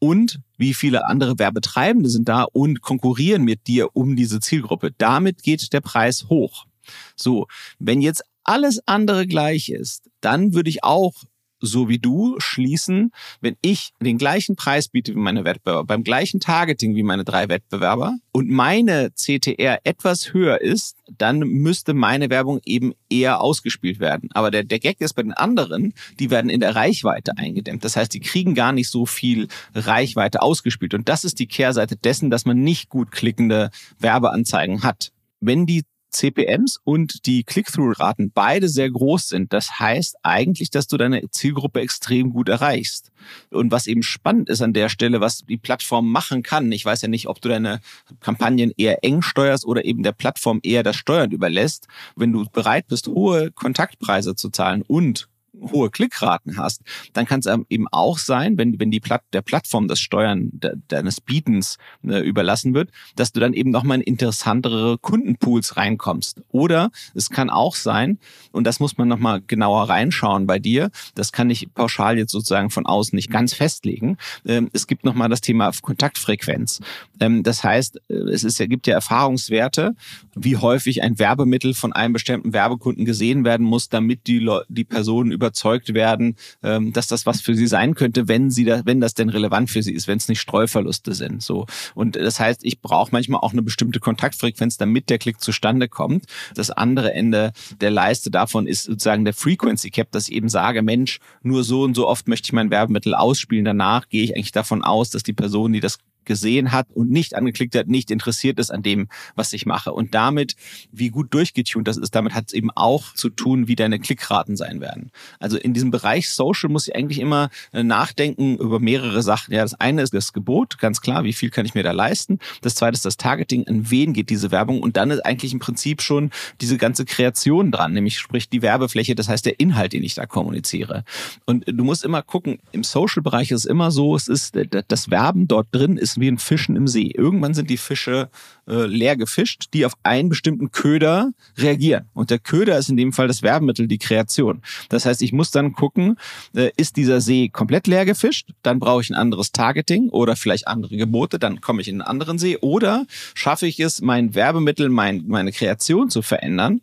und 0.00 0.40
wie 0.56 0.74
viele 0.74 1.06
andere 1.06 1.38
Werbetreibende 1.38 2.08
sind 2.08 2.28
da 2.28 2.44
und 2.52 2.80
konkurrieren 2.80 3.44
mit 3.44 3.68
dir 3.68 3.94
um 3.94 4.16
diese 4.16 4.40
Zielgruppe. 4.40 4.90
Damit 4.98 5.44
geht 5.44 5.72
der 5.72 5.80
Preis 5.80 6.26
hoch. 6.28 6.66
So, 7.14 7.46
wenn 7.78 8.00
jetzt 8.00 8.24
alles 8.42 8.80
andere 8.86 9.26
gleich 9.26 9.68
ist, 9.68 10.10
dann 10.20 10.54
würde 10.54 10.70
ich 10.70 10.82
auch 10.82 11.14
so 11.60 11.88
wie 11.88 11.98
du 11.98 12.36
schließen, 12.38 13.12
wenn 13.40 13.56
ich 13.62 13.90
den 14.00 14.18
gleichen 14.18 14.56
Preis 14.56 14.88
biete 14.88 15.14
wie 15.14 15.18
meine 15.18 15.44
Wettbewerber, 15.44 15.84
beim 15.84 16.02
gleichen 16.02 16.40
Targeting 16.40 16.94
wie 16.94 17.02
meine 17.02 17.24
drei 17.24 17.48
Wettbewerber 17.48 18.16
und 18.32 18.48
meine 18.48 19.10
CTR 19.14 19.80
etwas 19.84 20.32
höher 20.32 20.60
ist, 20.60 20.96
dann 21.16 21.40
müsste 21.40 21.94
meine 21.94 22.30
Werbung 22.30 22.60
eben 22.64 22.92
eher 23.08 23.40
ausgespielt 23.40 24.00
werden. 24.00 24.30
Aber 24.32 24.50
der, 24.50 24.64
der 24.64 24.78
Gag 24.78 25.00
ist 25.00 25.14
bei 25.14 25.22
den 25.22 25.32
anderen, 25.32 25.94
die 26.18 26.30
werden 26.30 26.50
in 26.50 26.60
der 26.60 26.76
Reichweite 26.76 27.36
eingedämmt. 27.36 27.84
Das 27.84 27.96
heißt, 27.96 28.12
die 28.14 28.20
kriegen 28.20 28.54
gar 28.54 28.72
nicht 28.72 28.88
so 28.88 29.06
viel 29.06 29.48
Reichweite 29.74 30.42
ausgespielt. 30.42 30.94
Und 30.94 31.08
das 31.08 31.24
ist 31.24 31.38
die 31.38 31.46
Kehrseite 31.46 31.96
dessen, 31.96 32.30
dass 32.30 32.44
man 32.44 32.60
nicht 32.60 32.88
gut 32.88 33.10
klickende 33.10 33.70
Werbeanzeigen 33.98 34.82
hat. 34.82 35.12
Wenn 35.40 35.66
die 35.66 35.84
CPMs 36.10 36.78
und 36.84 37.26
die 37.26 37.44
Click-Through-Raten 37.44 38.32
beide 38.32 38.68
sehr 38.68 38.90
groß 38.90 39.28
sind. 39.28 39.52
Das 39.52 39.78
heißt 39.78 40.16
eigentlich, 40.22 40.70
dass 40.70 40.86
du 40.86 40.96
deine 40.96 41.30
Zielgruppe 41.30 41.80
extrem 41.80 42.32
gut 42.32 42.48
erreichst. 42.48 43.10
Und 43.50 43.70
was 43.72 43.86
eben 43.86 44.02
spannend 44.02 44.48
ist 44.48 44.62
an 44.62 44.72
der 44.72 44.88
Stelle, 44.88 45.20
was 45.20 45.44
die 45.48 45.56
Plattform 45.56 46.10
machen 46.10 46.42
kann, 46.42 46.70
ich 46.72 46.84
weiß 46.84 47.02
ja 47.02 47.08
nicht, 47.08 47.28
ob 47.28 47.40
du 47.40 47.48
deine 47.48 47.80
Kampagnen 48.20 48.72
eher 48.76 49.04
eng 49.04 49.22
steuerst 49.22 49.64
oder 49.64 49.84
eben 49.84 50.02
der 50.02 50.12
Plattform 50.12 50.60
eher 50.62 50.82
das 50.82 50.96
Steuern 50.96 51.30
überlässt. 51.30 51.86
Wenn 52.16 52.32
du 52.32 52.44
bereit 52.52 52.88
bist, 52.88 53.06
hohe 53.08 53.50
Kontaktpreise 53.52 54.34
zu 54.34 54.50
zahlen 54.50 54.82
und 54.82 55.29
hohe 55.60 55.90
Klickraten 55.90 56.56
hast, 56.58 56.82
dann 57.12 57.26
kann 57.26 57.40
es 57.40 57.46
eben 57.68 57.86
auch 57.88 58.18
sein, 58.18 58.58
wenn, 58.58 58.78
wenn 58.78 58.90
die 58.90 59.00
Platt, 59.00 59.22
der 59.32 59.42
Plattform 59.42 59.88
das 59.88 60.00
Steuern 60.00 60.50
de, 60.52 60.74
deines 60.88 61.20
Bietens 61.20 61.76
äh, 62.06 62.20
überlassen 62.20 62.74
wird, 62.74 62.90
dass 63.16 63.32
du 63.32 63.40
dann 63.40 63.52
eben 63.52 63.70
nochmal 63.70 63.98
in 63.98 64.02
interessantere 64.02 64.98
Kundenpools 64.98 65.76
reinkommst. 65.76 66.42
Oder 66.50 66.90
es 67.14 67.30
kann 67.30 67.50
auch 67.50 67.74
sein, 67.74 68.18
und 68.52 68.64
das 68.64 68.80
muss 68.80 68.98
man 68.98 69.08
nochmal 69.08 69.40
genauer 69.46 69.88
reinschauen 69.88 70.46
bei 70.46 70.58
dir, 70.58 70.90
das 71.14 71.32
kann 71.32 71.50
ich 71.50 71.72
pauschal 71.74 72.18
jetzt 72.18 72.32
sozusagen 72.32 72.70
von 72.70 72.86
außen 72.86 73.16
nicht 73.16 73.30
ganz 73.30 73.54
festlegen. 73.54 74.16
Ähm, 74.46 74.70
es 74.72 74.86
gibt 74.86 75.04
nochmal 75.04 75.28
das 75.28 75.40
Thema 75.40 75.70
Kontaktfrequenz. 75.82 76.80
Ähm, 77.20 77.42
das 77.42 77.64
heißt, 77.64 78.00
äh, 78.08 78.14
es 78.14 78.44
ist, 78.44 78.58
gibt 78.58 78.86
ja 78.86 78.94
Erfahrungswerte, 78.94 79.94
wie 80.34 80.56
häufig 80.56 81.02
ein 81.02 81.18
Werbemittel 81.18 81.74
von 81.74 81.92
einem 81.92 82.12
bestimmten 82.12 82.52
Werbekunden 82.52 83.04
gesehen 83.04 83.44
werden 83.44 83.66
muss, 83.66 83.88
damit 83.88 84.26
die, 84.26 84.48
die 84.68 84.84
Person 84.84 85.32
überzeugt 85.40 85.94
werden, 85.94 86.36
ähm, 86.62 86.92
dass 86.92 87.06
das 87.06 87.26
was 87.26 87.40
für 87.40 87.54
sie 87.54 87.66
sein 87.66 87.94
könnte, 87.94 88.28
wenn 88.28 88.50
sie 88.50 88.64
da, 88.64 88.82
wenn 88.84 89.00
das 89.00 89.14
denn 89.14 89.30
relevant 89.30 89.70
für 89.70 89.82
sie 89.82 89.92
ist, 89.92 90.06
wenn 90.06 90.18
es 90.18 90.28
nicht 90.28 90.40
Streuverluste 90.40 91.14
sind. 91.14 91.42
So 91.42 91.66
und 91.94 92.16
das 92.16 92.38
heißt, 92.38 92.64
ich 92.64 92.80
brauche 92.80 93.10
manchmal 93.12 93.40
auch 93.40 93.52
eine 93.52 93.62
bestimmte 93.62 94.00
Kontaktfrequenz, 94.00 94.76
damit 94.76 95.08
der 95.08 95.18
Klick 95.18 95.40
zustande 95.40 95.88
kommt. 95.88 96.26
Das 96.54 96.70
andere 96.70 97.14
Ende 97.14 97.52
der 97.80 97.90
Leiste 97.90 98.30
davon 98.30 98.66
ist 98.66 98.84
sozusagen 98.84 99.24
der 99.24 99.34
Frequency 99.34 99.90
Cap, 99.90 100.10
dass 100.12 100.28
ich 100.28 100.34
eben 100.34 100.48
sage, 100.48 100.82
Mensch, 100.82 101.20
nur 101.42 101.64
so 101.64 101.82
und 101.82 101.94
so 101.94 102.06
oft 102.06 102.28
möchte 102.28 102.46
ich 102.46 102.52
mein 102.52 102.70
Werbemittel 102.70 103.14
ausspielen. 103.14 103.64
Danach 103.64 104.08
gehe 104.08 104.22
ich 104.22 104.34
eigentlich 104.34 104.52
davon 104.52 104.84
aus, 104.84 105.10
dass 105.10 105.22
die 105.22 105.32
Person, 105.32 105.72
die 105.72 105.80
das 105.80 105.98
gesehen 106.30 106.70
hat 106.70 106.86
und 106.94 107.10
nicht 107.10 107.34
angeklickt 107.34 107.74
hat, 107.74 107.88
nicht 107.88 108.08
interessiert 108.12 108.60
ist 108.60 108.70
an 108.70 108.84
dem, 108.84 109.08
was 109.34 109.52
ich 109.52 109.66
mache. 109.66 109.92
Und 109.92 110.14
damit, 110.14 110.54
wie 110.92 111.08
gut 111.08 111.34
durchgetunt 111.34 111.88
das 111.88 111.96
ist, 111.96 112.14
damit 112.14 112.34
hat 112.34 112.44
es 112.46 112.52
eben 112.52 112.70
auch 112.70 113.14
zu 113.14 113.30
tun, 113.30 113.66
wie 113.66 113.74
deine 113.74 113.98
Klickraten 113.98 114.56
sein 114.56 114.80
werden. 114.80 115.10
Also 115.40 115.58
in 115.58 115.74
diesem 115.74 115.90
Bereich 115.90 116.30
Social 116.30 116.70
muss 116.70 116.86
ich 116.86 116.94
eigentlich 116.94 117.18
immer 117.18 117.50
äh, 117.72 117.82
nachdenken 117.82 118.58
über 118.58 118.78
mehrere 118.78 119.22
Sachen. 119.22 119.52
Ja, 119.52 119.62
das 119.62 119.74
eine 119.74 120.02
ist 120.02 120.14
das 120.14 120.32
Gebot, 120.32 120.78
ganz 120.78 121.00
klar, 121.00 121.24
wie 121.24 121.32
viel 121.32 121.50
kann 121.50 121.66
ich 121.66 121.74
mir 121.74 121.82
da 121.82 121.90
leisten. 121.90 122.38
Das 122.62 122.76
zweite 122.76 122.94
ist 122.94 123.04
das 123.04 123.16
Targeting, 123.16 123.66
an 123.66 123.90
wen 123.90 124.12
geht 124.12 124.30
diese 124.30 124.52
Werbung. 124.52 124.80
Und 124.80 124.96
dann 124.96 125.10
ist 125.10 125.26
eigentlich 125.26 125.52
im 125.52 125.58
Prinzip 125.58 126.00
schon 126.00 126.30
diese 126.60 126.76
ganze 126.76 127.04
Kreation 127.06 127.72
dran, 127.72 127.92
nämlich 127.92 128.18
sprich 128.18 128.48
die 128.48 128.62
Werbefläche, 128.62 129.16
das 129.16 129.28
heißt 129.28 129.46
der 129.46 129.58
Inhalt, 129.58 129.94
den 129.94 130.04
ich 130.04 130.14
da 130.14 130.26
kommuniziere. 130.26 131.02
Und 131.44 131.64
du 131.66 131.82
musst 131.82 132.04
immer 132.04 132.22
gucken, 132.22 132.60
im 132.70 132.84
Social-Bereich 132.84 133.50
ist 133.50 133.64
es 133.64 133.64
immer 133.64 133.90
so, 133.90 134.14
es 134.14 134.28
ist, 134.28 134.56
das 134.86 135.10
Werben 135.10 135.48
dort 135.48 135.66
drin 135.72 135.96
ist 135.96 136.19
wie 136.20 136.28
ein 136.28 136.38
Fischen 136.38 136.76
im 136.76 136.86
See. 136.86 137.12
Irgendwann 137.14 137.54
sind 137.54 137.70
die 137.70 137.76
Fische 137.76 138.30
äh, 138.68 138.86
leer 138.86 139.16
gefischt, 139.16 139.66
die 139.74 139.84
auf 139.84 139.94
einen 140.02 140.28
bestimmten 140.28 140.70
Köder 140.70 141.32
reagieren. 141.56 142.06
Und 142.14 142.30
der 142.30 142.38
Köder 142.38 142.78
ist 142.78 142.88
in 142.88 142.96
dem 142.96 143.12
Fall 143.12 143.28
das 143.28 143.42
Werbemittel, 143.42 143.88
die 143.88 143.98
Kreation. 143.98 144.62
Das 144.88 145.06
heißt, 145.06 145.22
ich 145.22 145.32
muss 145.32 145.50
dann 145.50 145.72
gucken, 145.72 146.16
äh, 146.54 146.70
ist 146.76 146.96
dieser 146.96 147.20
See 147.20 147.48
komplett 147.48 147.86
leer 147.86 148.04
gefischt? 148.04 148.50
Dann 148.62 148.78
brauche 148.78 149.02
ich 149.02 149.10
ein 149.10 149.16
anderes 149.16 149.52
Targeting 149.52 150.08
oder 150.10 150.36
vielleicht 150.36 150.68
andere 150.68 150.96
Gebote, 150.96 151.38
dann 151.38 151.60
komme 151.60 151.80
ich 151.82 151.88
in 151.88 152.00
einen 152.00 152.08
anderen 152.08 152.38
See. 152.38 152.58
Oder 152.60 153.06
schaffe 153.34 153.66
ich 153.66 153.80
es, 153.80 154.00
mein 154.00 154.34
Werbemittel, 154.34 154.88
mein, 154.88 155.24
meine 155.26 155.52
Kreation 155.52 156.10
zu 156.10 156.22
verändern 156.22 156.80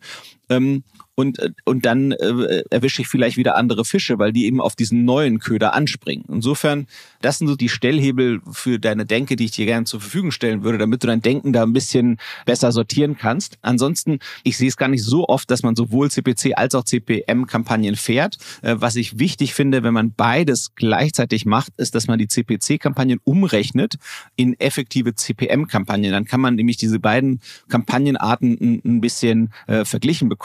ähm, 0.49 0.83
und, 1.19 1.39
und 1.65 1.83
dann 1.83 2.11
äh, 2.11 2.61
erwische 2.69 3.01
ich 3.01 3.07
vielleicht 3.07 3.37
wieder 3.37 3.55
andere 3.55 3.85
Fische, 3.85 4.19
weil 4.19 4.31
die 4.31 4.45
eben 4.45 4.61
auf 4.61 4.75
diesen 4.75 5.03
neuen 5.03 5.39
Köder 5.39 5.73
anspringen. 5.73 6.25
Insofern, 6.29 6.85
das 7.21 7.39
sind 7.39 7.47
so 7.47 7.55
die 7.55 7.69
Stellhebel 7.69 8.39
für 8.51 8.77
deine 8.77 9.07
Denke, 9.07 9.35
die 9.35 9.45
ich 9.45 9.51
dir 9.51 9.65
gerne 9.65 9.85
zur 9.85 9.99
Verfügung 9.99 10.29
stellen 10.29 10.63
würde, 10.63 10.77
damit 10.77 11.01
du 11.01 11.07
dein 11.07 11.23
Denken 11.23 11.53
da 11.53 11.63
ein 11.63 11.73
bisschen 11.73 12.17
besser 12.45 12.71
sortieren 12.71 13.17
kannst. 13.17 13.57
Ansonsten, 13.63 14.19
ich 14.43 14.57
sehe 14.57 14.67
es 14.67 14.77
gar 14.77 14.89
nicht 14.89 15.03
so 15.03 15.27
oft, 15.27 15.49
dass 15.49 15.63
man 15.63 15.75
sowohl 15.75 16.11
CPC 16.11 16.55
als 16.55 16.75
auch 16.75 16.83
CPM-Kampagnen 16.83 17.95
fährt. 17.95 18.37
Äh, 18.61 18.75
was 18.77 18.95
ich 18.95 19.17
wichtig 19.17 19.55
finde, 19.55 19.81
wenn 19.81 19.95
man 19.95 20.13
beides 20.13 20.75
gleichzeitig 20.75 21.47
macht, 21.47 21.73
ist, 21.77 21.95
dass 21.95 22.05
man 22.05 22.19
die 22.19 22.27
CPC-Kampagnen 22.27 23.19
umrechnet 23.23 23.95
in 24.35 24.53
effektive 24.59 25.15
CPM-Kampagnen. 25.15 26.11
Dann 26.11 26.25
kann 26.25 26.41
man 26.41 26.53
nämlich 26.53 26.77
diese 26.77 26.99
beiden 26.99 27.39
Kampagnenarten 27.69 28.55
ein, 28.61 28.81
ein 28.85 29.01
bisschen 29.01 29.51
äh, 29.65 29.83
verglichen 29.83 30.29
bekommen. 30.29 30.36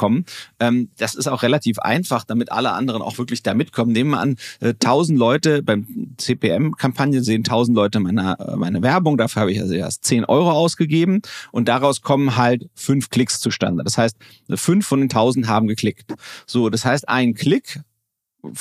Ähm, 0.61 0.91
das 0.99 1.15
ist 1.15 1.29
auch 1.29 1.43
relativ 1.43 1.79
einfach, 1.79 2.25
damit 2.25 2.53
alle 2.53 2.73
anderen 2.73 3.03
auch 3.03 3.19
wirklich 3.19 3.43
da 3.43 3.55
mitkommen. 3.55 3.93
Nehmen 3.93 4.11
wir 4.11 4.21
an, 4.21 4.37
äh, 4.61 4.75
1000 4.75 5.19
Leute 5.19 5.63
beim 5.63 6.15
CPM-Kampagne 6.17 7.23
sehen 7.23 7.45
1000 7.45 7.77
Leute 7.77 8.01
meine, 8.01 8.37
äh, 8.39 8.57
meine 8.57 8.83
Werbung. 8.83 9.17
Dafür 9.17 9.43
habe 9.43 9.53
ich 9.53 9.61
also 9.61 9.75
erst 9.75 10.05
10 10.05 10.25
Euro 10.25 10.51
ausgegeben 10.51 11.23
und 11.51 11.69
daraus 11.69 12.03
kommen 12.03 12.37
halt 12.37 12.69
fünf 12.75 13.11
Klicks 13.11 13.41
zustande. 13.41 13.85
Das 13.85 13.99
heißt, 13.99 14.17
fünf 14.55 14.87
von 14.87 15.01
den 15.01 15.09
1000 15.09 15.47
haben 15.49 15.67
geklickt. 15.67 16.13
So, 16.47 16.71
das 16.71 16.85
heißt, 16.85 17.09
ein 17.09 17.35
Klick 17.35 17.81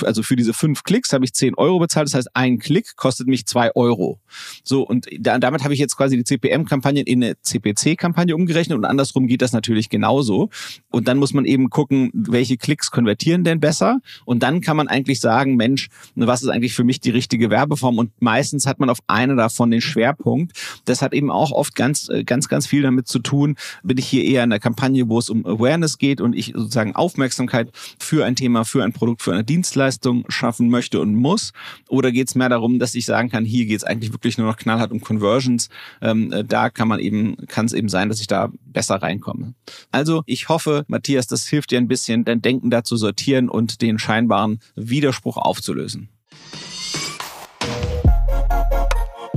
also 0.03 0.23
für 0.23 0.35
diese 0.35 0.53
fünf 0.53 0.83
Klicks 0.83 1.11
habe 1.13 1.25
ich 1.25 1.33
zehn 1.33 1.55
Euro 1.55 1.79
bezahlt. 1.79 2.07
Das 2.07 2.13
heißt, 2.13 2.35
ein 2.35 2.59
Klick 2.59 2.95
kostet 2.95 3.27
mich 3.27 3.45
zwei 3.45 3.73
Euro. 3.75 4.19
So, 4.63 4.83
und 4.83 5.07
da, 5.19 5.39
damit 5.39 5.63
habe 5.63 5.73
ich 5.73 5.79
jetzt 5.79 5.97
quasi 5.97 6.17
die 6.17 6.23
CPM-Kampagne 6.23 7.01
in 7.01 7.23
eine 7.23 7.39
CPC-Kampagne 7.41 8.35
umgerechnet 8.35 8.77
und 8.77 8.85
andersrum 8.85 9.27
geht 9.27 9.41
das 9.41 9.53
natürlich 9.53 9.89
genauso. 9.89 10.49
Und 10.91 11.07
dann 11.07 11.17
muss 11.17 11.33
man 11.33 11.45
eben 11.45 11.69
gucken, 11.69 12.11
welche 12.13 12.57
Klicks 12.57 12.91
konvertieren 12.91 13.43
denn 13.43 13.59
besser. 13.59 13.99
Und 14.25 14.43
dann 14.43 14.61
kann 14.61 14.77
man 14.77 14.87
eigentlich 14.87 15.19
sagen, 15.19 15.55
Mensch, 15.55 15.89
was 16.15 16.43
ist 16.43 16.49
eigentlich 16.49 16.73
für 16.73 16.83
mich 16.83 16.99
die 16.99 17.09
richtige 17.09 17.49
Werbeform? 17.49 17.97
Und 17.97 18.11
meistens 18.21 18.67
hat 18.67 18.79
man 18.79 18.89
auf 18.89 18.99
einer 19.07 19.35
davon 19.35 19.71
den 19.71 19.81
Schwerpunkt. 19.81 20.57
Das 20.85 21.01
hat 21.01 21.13
eben 21.13 21.31
auch 21.31 21.51
oft 21.51 21.75
ganz, 21.75 22.07
ganz, 22.25 22.47
ganz 22.47 22.67
viel 22.67 22.83
damit 22.83 23.07
zu 23.07 23.19
tun. 23.19 23.55
Bin 23.83 23.97
ich 23.97 24.07
hier 24.07 24.23
eher 24.23 24.43
in 24.43 24.49
der 24.49 24.59
Kampagne, 24.59 25.09
wo 25.09 25.17
es 25.17 25.29
um 25.29 25.45
Awareness 25.45 25.97
geht 25.97 26.21
und 26.21 26.35
ich 26.35 26.53
sozusagen 26.55 26.95
Aufmerksamkeit 26.95 27.71
für 27.99 28.25
ein 28.25 28.35
Thema, 28.35 28.63
für 28.63 28.83
ein 28.83 28.93
Produkt, 28.93 29.21
für 29.21 29.33
eine 29.33 29.43
Dienstleistung 29.71 30.25
schaffen 30.27 30.69
möchte 30.69 30.99
und 30.99 31.15
muss? 31.15 31.53
Oder 31.87 32.11
geht 32.11 32.27
es 32.27 32.35
mehr 32.35 32.49
darum, 32.49 32.77
dass 32.79 32.93
ich 32.93 33.05
sagen 33.05 33.29
kann, 33.29 33.45
hier 33.45 33.65
geht 33.65 33.77
es 33.77 33.83
eigentlich 33.83 34.11
wirklich 34.11 34.37
nur 34.37 34.47
noch 34.47 34.57
knallhart 34.57 34.91
um 34.91 34.99
Conversions? 34.99 35.69
Ähm, 36.01 36.31
äh, 36.33 36.43
da 36.43 36.69
kann 36.69 36.87
man 36.87 36.99
eben, 36.99 37.37
kann 37.47 37.65
es 37.65 37.73
eben 37.73 37.87
sein, 37.87 38.09
dass 38.09 38.19
ich 38.19 38.27
da 38.27 38.51
besser 38.65 38.95
reinkomme. 38.95 39.53
Also 39.91 40.23
ich 40.25 40.49
hoffe, 40.49 40.83
Matthias, 40.87 41.27
das 41.27 41.47
hilft 41.47 41.71
dir 41.71 41.77
ein 41.77 41.87
bisschen, 41.87 42.25
dein 42.25 42.41
Denken 42.41 42.69
da 42.69 42.83
zu 42.83 42.97
sortieren 42.97 43.49
und 43.49 43.81
den 43.81 43.97
scheinbaren 43.97 44.59
Widerspruch 44.75 45.37
aufzulösen. 45.37 46.09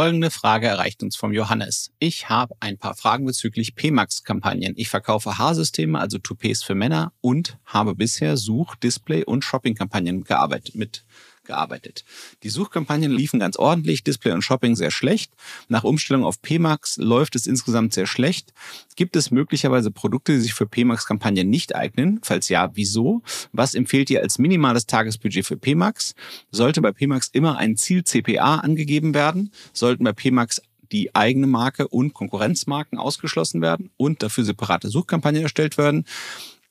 Folgende 0.00 0.30
Frage 0.30 0.68
erreicht 0.68 1.02
uns 1.02 1.16
vom 1.16 1.32
Johannes. 1.32 1.90
Ich 1.98 2.28
habe 2.28 2.54
ein 2.60 2.78
paar 2.78 2.94
Fragen 2.94 3.26
bezüglich 3.26 3.74
PMAX-Kampagnen. 3.74 4.74
Ich 4.76 4.90
verkaufe 4.90 5.38
Haarsysteme, 5.38 5.98
also 5.98 6.18
Toupets 6.18 6.62
für 6.62 6.76
Männer 6.76 7.12
und 7.20 7.58
habe 7.64 7.96
bisher 7.96 8.36
Such-, 8.36 8.76
Display- 8.76 9.24
und 9.24 9.42
Shopping-Kampagnen 9.42 10.22
gearbeitet 10.22 10.76
mit 10.76 11.04
gearbeitet. 11.48 12.04
Die 12.44 12.50
Suchkampagnen 12.50 13.10
liefen 13.10 13.40
ganz 13.40 13.56
ordentlich, 13.56 14.04
Display 14.04 14.30
und 14.30 14.42
Shopping 14.42 14.76
sehr 14.76 14.92
schlecht. 14.92 15.32
Nach 15.68 15.82
Umstellung 15.82 16.24
auf 16.24 16.40
PMAX 16.40 16.98
läuft 16.98 17.34
es 17.34 17.48
insgesamt 17.48 17.92
sehr 17.92 18.06
schlecht. 18.06 18.52
Gibt 18.94 19.16
es 19.16 19.32
möglicherweise 19.32 19.90
Produkte, 19.90 20.32
die 20.32 20.40
sich 20.40 20.54
für 20.54 20.66
PMAX-Kampagnen 20.66 21.50
nicht 21.50 21.74
eignen? 21.74 22.20
Falls 22.22 22.48
ja, 22.48 22.70
wieso? 22.74 23.22
Was 23.52 23.74
empfehlt 23.74 24.10
ihr 24.10 24.22
als 24.22 24.38
minimales 24.38 24.86
Tagesbudget 24.86 25.44
für 25.44 25.56
PMAX? 25.56 26.14
Sollte 26.52 26.80
bei 26.80 26.92
PMAX 26.92 27.28
immer 27.32 27.58
ein 27.58 27.76
Ziel-CPA 27.76 28.56
angegeben 28.56 29.14
werden? 29.14 29.50
Sollten 29.72 30.04
bei 30.04 30.12
PMAX 30.12 30.62
die 30.92 31.14
eigene 31.14 31.46
Marke 31.46 31.88
und 31.88 32.14
Konkurrenzmarken 32.14 32.98
ausgeschlossen 32.98 33.60
werden 33.60 33.90
und 33.96 34.22
dafür 34.22 34.44
separate 34.44 34.88
Suchkampagnen 34.88 35.42
erstellt 35.42 35.78
werden? 35.78 36.04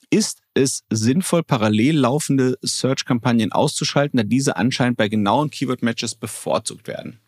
Ist 0.10 0.42
es 0.54 0.84
sinnvoll, 0.90 1.44
parallel 1.44 1.98
laufende 1.98 2.58
Search-Kampagnen 2.62 3.52
auszuschalten, 3.52 4.18
da 4.18 4.24
diese 4.24 4.56
anscheinend 4.56 4.98
bei 4.98 5.10
genauen 5.10 5.50
Keyword-Matches 5.50 6.16
bevorzugt 6.16 6.88
werden? 6.88 7.20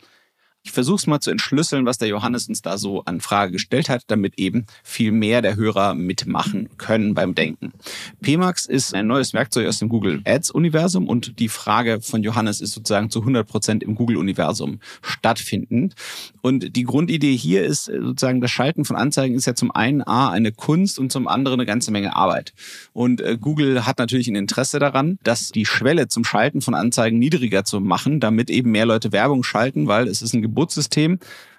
Ich 0.70 0.74
versuche 0.74 0.98
es 0.98 1.08
mal 1.08 1.20
zu 1.20 1.32
entschlüsseln, 1.32 1.88
was 1.88 1.98
der 1.98 2.10
Johannes 2.10 2.48
uns 2.48 2.62
da 2.62 2.78
so 2.78 3.04
an 3.06 3.22
Frage 3.22 3.54
gestellt 3.54 3.90
hat, 3.90 4.04
damit 4.06 4.38
eben 4.38 4.68
viel 4.84 5.12
mehr 5.12 5.42
der 5.42 5.56
Hörer 5.56 5.96
mitmachen 5.96 6.70
können 6.78 7.16
beim 7.16 7.34
Denken. 7.34 7.74
PMAX 8.22 8.68
ist 8.68 8.94
ein 8.94 9.08
neues 9.08 9.34
Werkzeug 9.34 9.68
aus 9.68 9.80
dem 9.80 9.90
Google 9.90 10.22
Ads 10.26 10.52
Universum 10.52 11.08
und 11.08 11.40
die 11.40 11.50
Frage 11.50 12.02
von 12.02 12.22
Johannes 12.22 12.62
ist 12.62 12.74
sozusagen 12.74 13.10
zu 13.10 13.22
100 13.22 13.48
Prozent 13.48 13.82
im 13.82 13.96
Google 13.96 14.18
Universum 14.18 14.80
stattfindend. 15.02 15.96
Und 16.42 16.76
die 16.76 16.84
Grundidee 16.84 17.36
hier 17.36 17.64
ist 17.64 17.86
sozusagen 17.86 18.40
das 18.40 18.52
Schalten 18.52 18.86
von 18.86 18.96
Anzeigen 18.96 19.34
ist 19.34 19.48
ja 19.48 19.56
zum 19.56 19.72
einen 19.72 20.04
A 20.04 20.30
eine 20.30 20.52
Kunst 20.52 21.00
und 21.00 21.12
zum 21.12 21.28
anderen 21.28 21.60
eine 21.60 21.66
ganze 21.66 21.90
Menge 21.90 22.16
Arbeit. 22.16 22.54
Und 22.94 23.22
äh, 23.22 23.40
Google 23.42 23.88
hat 23.88 23.98
natürlich 23.98 24.28
ein 24.28 24.36
Interesse 24.36 24.78
daran, 24.78 25.18
dass 25.24 25.50
die 25.50 25.66
Schwelle 25.66 26.10
zum 26.10 26.24
Schalten 26.26 26.62
von 26.62 26.76
Anzeigen 26.76 27.18
niedriger 27.18 27.64
zu 27.64 27.80
machen, 27.80 28.20
damit 28.20 28.52
eben 28.52 28.70
mehr 28.70 28.86
Leute 28.86 29.12
Werbung 29.12 29.44
schalten, 29.44 29.88
weil 29.88 30.08
es 30.08 30.22
ist 30.22 30.36
ein 30.36 30.44
Geburtssystem. 30.44 30.59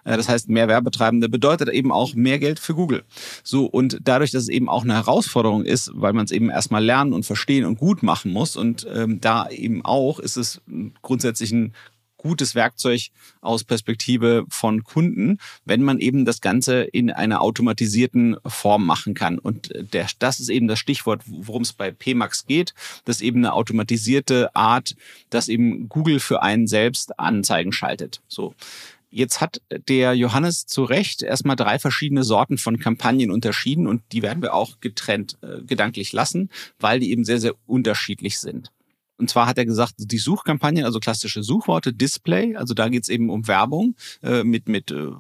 Äh, 0.05 0.17
das 0.17 0.29
heißt, 0.29 0.49
mehr 0.49 0.69
Werbetreibende 0.69 1.29
bedeutet 1.29 1.69
eben 1.69 1.93
auch 1.93 2.15
mehr 2.15 2.39
Geld 2.39 2.59
für 2.59 2.75
Google. 2.75 3.05
So, 3.43 3.67
und 3.67 3.99
dadurch, 4.03 4.31
dass 4.31 4.45
es 4.45 4.49
eben 4.49 4.69
auch 4.69 4.85
eine 4.85 4.95
Herausforderung 4.95 5.65
ist, 5.65 5.91
weil 5.95 6.13
man 6.13 6.25
es 6.25 6.31
eben 6.31 6.51
erstmal 6.51 6.85
lernen 6.85 7.13
und 7.13 7.27
verstehen 7.27 7.65
und 7.65 7.79
gut 7.79 8.03
machen 8.03 8.33
muss 8.33 8.57
und 8.57 8.87
ähm, 8.93 9.21
da 9.21 9.49
eben 9.49 9.85
auch 9.85 10.19
ist 10.19 10.37
es 10.37 10.61
grundsätzlich 11.03 11.53
ein 11.53 11.75
gutes 12.21 12.55
Werkzeug 12.55 13.09
aus 13.41 13.65
Perspektive 13.65 14.45
von 14.51 14.85
Kunden, 14.85 15.39
wenn 15.65 15.83
man 15.83 15.99
eben 15.99 16.25
das 16.25 16.41
Ganze 16.41 16.83
in 16.83 17.11
einer 17.11 17.41
automatisierten 17.41 18.37
Form 18.47 18.85
machen 18.85 19.15
kann. 19.15 19.39
Und 19.39 19.71
der, 19.93 20.07
das 20.19 20.39
ist 20.39 20.51
eben 20.51 20.69
das 20.69 20.79
Stichwort, 20.79 21.23
worum 21.27 21.63
es 21.63 21.73
bei 21.73 21.91
PMAX 21.91 22.47
geht. 22.47 22.75
Das 23.05 23.17
ist 23.17 23.23
eben 23.23 23.39
eine 23.39 23.55
automatisierte 23.55 24.55
Art, 24.55 24.97
dass 25.31 25.49
eben 25.49 25.89
Google 25.89 26.21
für 26.21 26.43
einen 26.43 26.67
selbst 26.67 27.19
Anzeigen 27.19 27.73
schaltet. 27.73 28.21
So. 28.29 28.55
Jetzt 29.13 29.41
hat 29.41 29.61
der 29.89 30.15
Johannes 30.15 30.67
zu 30.67 30.85
Recht 30.85 31.23
erstmal 31.23 31.57
drei 31.57 31.81
verschiedene 31.81 32.23
Sorten 32.23 32.59
von 32.59 32.79
Kampagnen 32.79 33.33
unterschieden 33.33 33.89
und 33.89 34.03
die 34.13 34.23
werden 34.23 34.41
wir 34.41 34.55
auch 34.55 34.79
getrennt 34.81 35.37
äh, 35.43 35.63
gedanklich 35.63 36.13
lassen, 36.13 36.49
weil 36.79 37.01
die 37.01 37.11
eben 37.11 37.25
sehr, 37.25 37.41
sehr 37.41 37.55
unterschiedlich 37.67 38.39
sind. 38.39 38.71
Und 39.21 39.29
zwar 39.29 39.47
hat 39.47 39.59
er 39.59 39.67
gesagt, 39.67 39.95
die 39.99 40.19
Suchkampagnen, 40.19 40.85
also 40.85 40.99
klassische 40.99 41.43
Suchworte, 41.43 41.93
Display, 41.93 42.57
also 42.57 42.73
da 42.73 42.89
geht 42.89 43.03
es 43.03 43.09
eben 43.11 43.29
um 43.29 43.47
Werbung 43.47 43.95
äh, 44.23 44.45
mit, 44.45 44.69
mit 44.69 44.91
äh, 44.91 45.11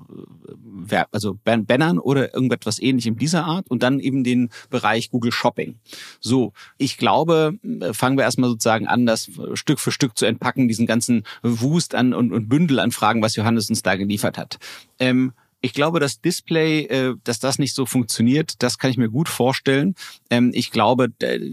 also 1.12 1.38
Bannern 1.44 1.98
oder 1.98 2.34
irgendetwas 2.34 2.80
ähnlichem 2.80 3.18
dieser 3.18 3.44
Art 3.44 3.70
und 3.70 3.82
dann 3.82 4.00
eben 4.00 4.24
den 4.24 4.48
Bereich 4.70 5.10
Google 5.10 5.32
Shopping. 5.32 5.76
So, 6.20 6.54
ich 6.78 6.96
glaube, 6.96 7.58
äh, 7.62 7.92
fangen 7.92 8.16
wir 8.16 8.24
erstmal 8.24 8.48
sozusagen 8.48 8.86
an, 8.86 9.04
das 9.04 9.30
Stück 9.54 9.78
für 9.78 9.92
Stück 9.92 10.16
zu 10.16 10.24
entpacken, 10.24 10.66
diesen 10.66 10.86
ganzen 10.86 11.24
Wust 11.42 11.94
an 11.94 12.14
und, 12.14 12.32
und 12.32 12.48
Bündel 12.48 12.80
an 12.80 12.92
Fragen, 12.92 13.22
was 13.22 13.36
Johannes 13.36 13.68
uns 13.68 13.82
da 13.82 13.96
geliefert 13.96 14.38
hat. 14.38 14.58
Ähm, 14.98 15.32
ich 15.60 15.74
glaube, 15.74 16.00
das 16.00 16.20
Display, 16.20 16.84
äh, 16.86 17.14
dass 17.24 17.38
das 17.38 17.58
nicht 17.58 17.74
so 17.74 17.84
funktioniert, 17.84 18.62
das 18.62 18.78
kann 18.78 18.90
ich 18.90 18.96
mir 18.96 19.10
gut 19.10 19.28
vorstellen. 19.28 19.94
Ähm, 20.30 20.52
ich 20.54 20.70
glaube, 20.70 21.08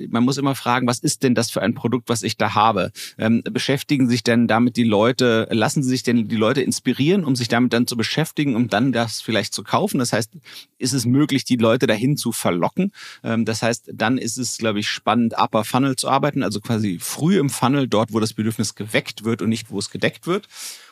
man 0.09 0.23
muss 0.23 0.37
immer 0.37 0.55
fragen, 0.55 0.87
was 0.87 0.99
ist 0.99 1.23
denn 1.23 1.35
das 1.35 1.51
für 1.51 1.61
ein 1.61 1.73
Produkt, 1.73 2.07
was 2.09 2.23
ich 2.23 2.37
da 2.37 2.55
habe? 2.55 2.91
Ähm, 3.17 3.43
beschäftigen 3.43 4.07
sich 4.07 4.23
denn 4.23 4.47
damit 4.47 4.77
die 4.77 4.83
Leute, 4.83 5.47
lassen 5.51 5.83
sie 5.83 5.89
sich 5.89 6.03
denn 6.03 6.27
die 6.27 6.35
Leute 6.35 6.61
inspirieren, 6.61 7.25
um 7.25 7.35
sich 7.35 7.49
damit 7.49 7.73
dann 7.73 7.87
zu 7.87 7.97
beschäftigen, 7.97 8.55
um 8.55 8.69
dann 8.69 8.91
das 8.91 9.21
vielleicht 9.21 9.53
zu 9.53 9.63
kaufen? 9.63 9.99
Das 9.99 10.13
heißt, 10.13 10.31
ist 10.77 10.93
es 10.93 11.05
möglich, 11.05 11.43
die 11.43 11.57
Leute 11.57 11.87
dahin 11.87 12.15
zu 12.15 12.31
verlocken? 12.31 12.93
Ähm, 13.23 13.43
das 13.43 13.61
heißt, 13.61 13.91
dann 13.93 14.17
ist 14.17 14.37
es, 14.37 14.57
glaube 14.57 14.79
ich, 14.79 14.87
spannend, 14.87 15.33
Upper 15.37 15.65
Funnel 15.65 15.97
zu 15.97 16.09
arbeiten, 16.09 16.43
also 16.43 16.61
quasi 16.61 16.97
früh 17.01 17.39
im 17.39 17.49
Funnel, 17.49 17.87
dort, 17.87 18.13
wo 18.13 18.19
das 18.19 18.33
Bedürfnis 18.33 18.75
geweckt 18.75 19.25
wird 19.25 19.41
und 19.41 19.49
nicht, 19.49 19.69
wo 19.69 19.79
es 19.79 19.89
gedeckt 19.89 20.27
wird. 20.27 20.47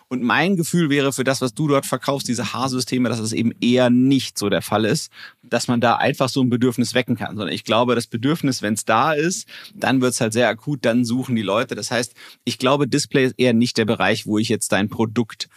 Und 0.07 0.21
mein 0.21 0.55
Gefühl 0.55 0.89
wäre 0.89 1.11
für 1.13 1.23
das, 1.23 1.41
was 1.41 1.53
du 1.53 1.67
dort 1.67 1.85
verkaufst, 1.85 2.27
diese 2.27 2.53
Haarsysteme, 2.53 3.09
dass 3.09 3.19
es 3.19 3.33
eben 3.33 3.51
eher 3.59 3.89
nicht 3.89 4.37
so 4.37 4.49
der 4.49 4.61
Fall 4.61 4.85
ist, 4.85 5.11
dass 5.41 5.67
man 5.67 5.81
da 5.81 5.95
einfach 5.95 6.29
so 6.29 6.41
ein 6.41 6.49
Bedürfnis 6.49 6.93
wecken 6.93 7.15
kann. 7.15 7.35
Sondern 7.35 7.53
ich 7.53 7.63
glaube, 7.63 7.95
das 7.95 8.05
Bedürfnis, 8.05 8.61
wenn 8.61 8.75
es 8.75 8.85
da 8.85 9.13
ist, 9.13 9.47
dann 9.73 10.01
wird 10.01 10.13
es 10.13 10.21
halt 10.21 10.33
sehr 10.33 10.47
akut, 10.47 10.85
dann 10.85 11.05
suchen 11.05 11.35
die 11.35 11.41
Leute. 11.41 11.73
Das 11.73 11.89
heißt, 11.89 12.13
ich 12.43 12.59
glaube, 12.59 12.87
Display 12.87 13.25
ist 13.25 13.35
eher 13.37 13.53
nicht 13.53 13.77
der 13.77 13.85
Bereich, 13.85 14.27
wo 14.27 14.37
ich 14.37 14.49
jetzt 14.49 14.71
dein 14.71 14.89
Produkt 14.89 15.49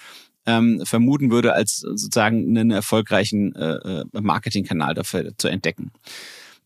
ähm, 0.47 0.81
vermuten 0.85 1.31
würde, 1.31 1.53
als 1.53 1.81
sozusagen 1.81 2.49
einen 2.49 2.71
erfolgreichen 2.71 3.55
äh, 3.55 3.75
äh 3.75 4.05
Marketingkanal 4.13 4.95
dafür 4.95 5.33
zu 5.37 5.49
entdecken. 5.49 5.93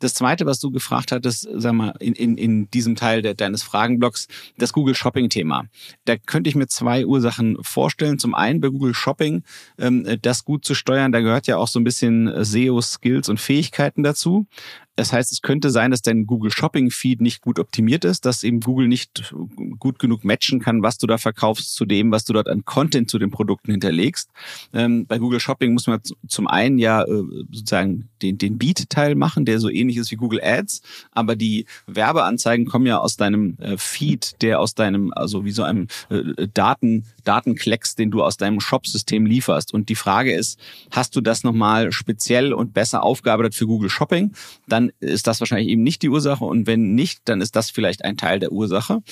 Das 0.03 0.15
zweite, 0.15 0.47
was 0.47 0.59
du 0.59 0.73
gefragt 0.73 1.13
hattest, 1.13 1.49
sag 1.55 1.75
mal, 1.75 1.95
in, 2.01 2.15
in, 2.15 2.37
in 2.37 2.69
diesem 2.73 2.97
Teil 2.97 3.23
de, 3.23 3.35
deines 3.35 3.63
Fragenblocks, 3.63 4.27
das 4.59 4.73
Google 4.73 4.97
Shopping 4.97 5.29
Thema. 5.29 5.67
Da 6.07 6.17
könnte 6.17 6.51
ich 6.51 6.57
mir 6.57 6.67
zwei 6.67 7.07
Ursachen 7.07 7.57
vorstellen. 7.63 8.19
Zum 8.19 8.35
einen 8.35 8.61
bei 8.61 8.69
Google 8.69 8.95
Shopping, 8.95 9.45
ähm, 9.79 10.19
das 10.21 10.45
gut 10.45 10.65
zu 10.65 10.75
steuern, 10.75 11.13
da 11.13 11.21
gehört 11.21 11.47
ja 11.47 11.57
auch 11.57 11.69
so 11.69 11.79
ein 11.79 11.85
bisschen 11.85 12.33
SEO-Skills 12.45 13.29
und 13.29 13.39
Fähigkeiten 13.39 14.03
dazu. 14.03 14.47
Das 14.97 15.13
heißt, 15.13 15.33
es 15.33 15.41
könnte 15.41 15.71
sein, 15.71 15.91
dass 15.91 16.03
dein 16.03 16.27
Google 16.27 16.51
Shopping 16.51 16.91
Feed 16.91 17.23
nicht 17.23 17.41
gut 17.41 17.59
optimiert 17.59 18.05
ist, 18.05 18.27
dass 18.27 18.43
eben 18.43 18.61
Google 18.61 18.89
nicht 18.89 19.35
gut 19.79 19.99
genug 19.99 20.23
matchen 20.23 20.61
kann, 20.61 20.83
was 20.83 20.99
du 20.99 21.07
da 21.07 21.17
verkaufst 21.17 21.75
zu 21.75 21.87
dem, 21.87 22.11
was 22.11 22.25
du 22.25 22.35
dort 22.35 22.49
an 22.49 22.65
Content 22.65 23.11
zu 23.11 23.19
den 23.19 23.31
Produkten 23.31 23.71
hinterlegst. 23.71 24.29
Ähm, 24.75 25.07
bei 25.07 25.19
Google 25.19 25.41
Shopping 25.41 25.73
muss 25.73 25.87
man 25.87 26.01
zum 26.29 26.47
einen 26.47 26.79
ja 26.79 27.05
äh, 27.05 27.23
sozusagen 27.51 28.11
den, 28.21 28.37
den 28.37 28.59
Beat-Teil 28.59 29.15
machen, 29.15 29.47
der 29.47 29.61
so 29.61 29.71
ähnlich 29.71 29.97
ist 29.97 30.11
wie 30.11 30.17
Google 30.17 30.41
Ads, 30.43 30.83
aber 31.11 31.37
die 31.37 31.65
Werbeanzeigen 31.87 32.67
kommen 32.67 32.87
ja 32.87 32.99
aus 32.99 33.17
deinem 33.17 33.57
äh, 33.61 33.79
Feed, 33.79 34.43
der 34.43 34.61
aus 34.61 34.75
deinem, 34.75 35.11
also 35.15 35.45
wie 35.47 35.53
so 35.53 35.63
einem 35.63 35.87
äh, 36.11 36.49
Daten, 36.53 37.05
Datenklecks, 37.25 37.95
den 37.95 38.11
du 38.11 38.23
aus 38.23 38.37
deinem 38.37 38.61
Shop-System 38.61 39.27
lieferst. 39.27 39.73
Und 39.73 39.89
die 39.89 39.95
Frage 39.95 40.35
ist, 40.35 40.59
hast 40.91 41.17
du 41.17 41.21
das 41.21 41.45
nochmal 41.45 41.93
speziell 41.93 42.53
und 42.53 42.75
besser 42.75 43.03
aufgearbeitet 43.03 43.55
für 43.55 43.67
Google 43.67 43.91
Shopping? 43.91 44.33
Dann 44.69 44.82
dann 44.83 44.93
ist 45.01 45.27
das 45.27 45.41
wahrscheinlich 45.41 45.69
eben 45.69 45.83
nicht 45.83 46.03
die 46.03 46.09
Ursache. 46.09 46.45
Und 46.45 46.67
wenn 46.67 46.95
nicht, 46.95 47.21
dann 47.25 47.41
ist 47.41 47.57
das 47.57 47.71
vielleicht 47.71 48.05
ein 48.05 48.17
Teil 48.17 48.39
der 48.39 48.53
Ursache. 48.53 49.03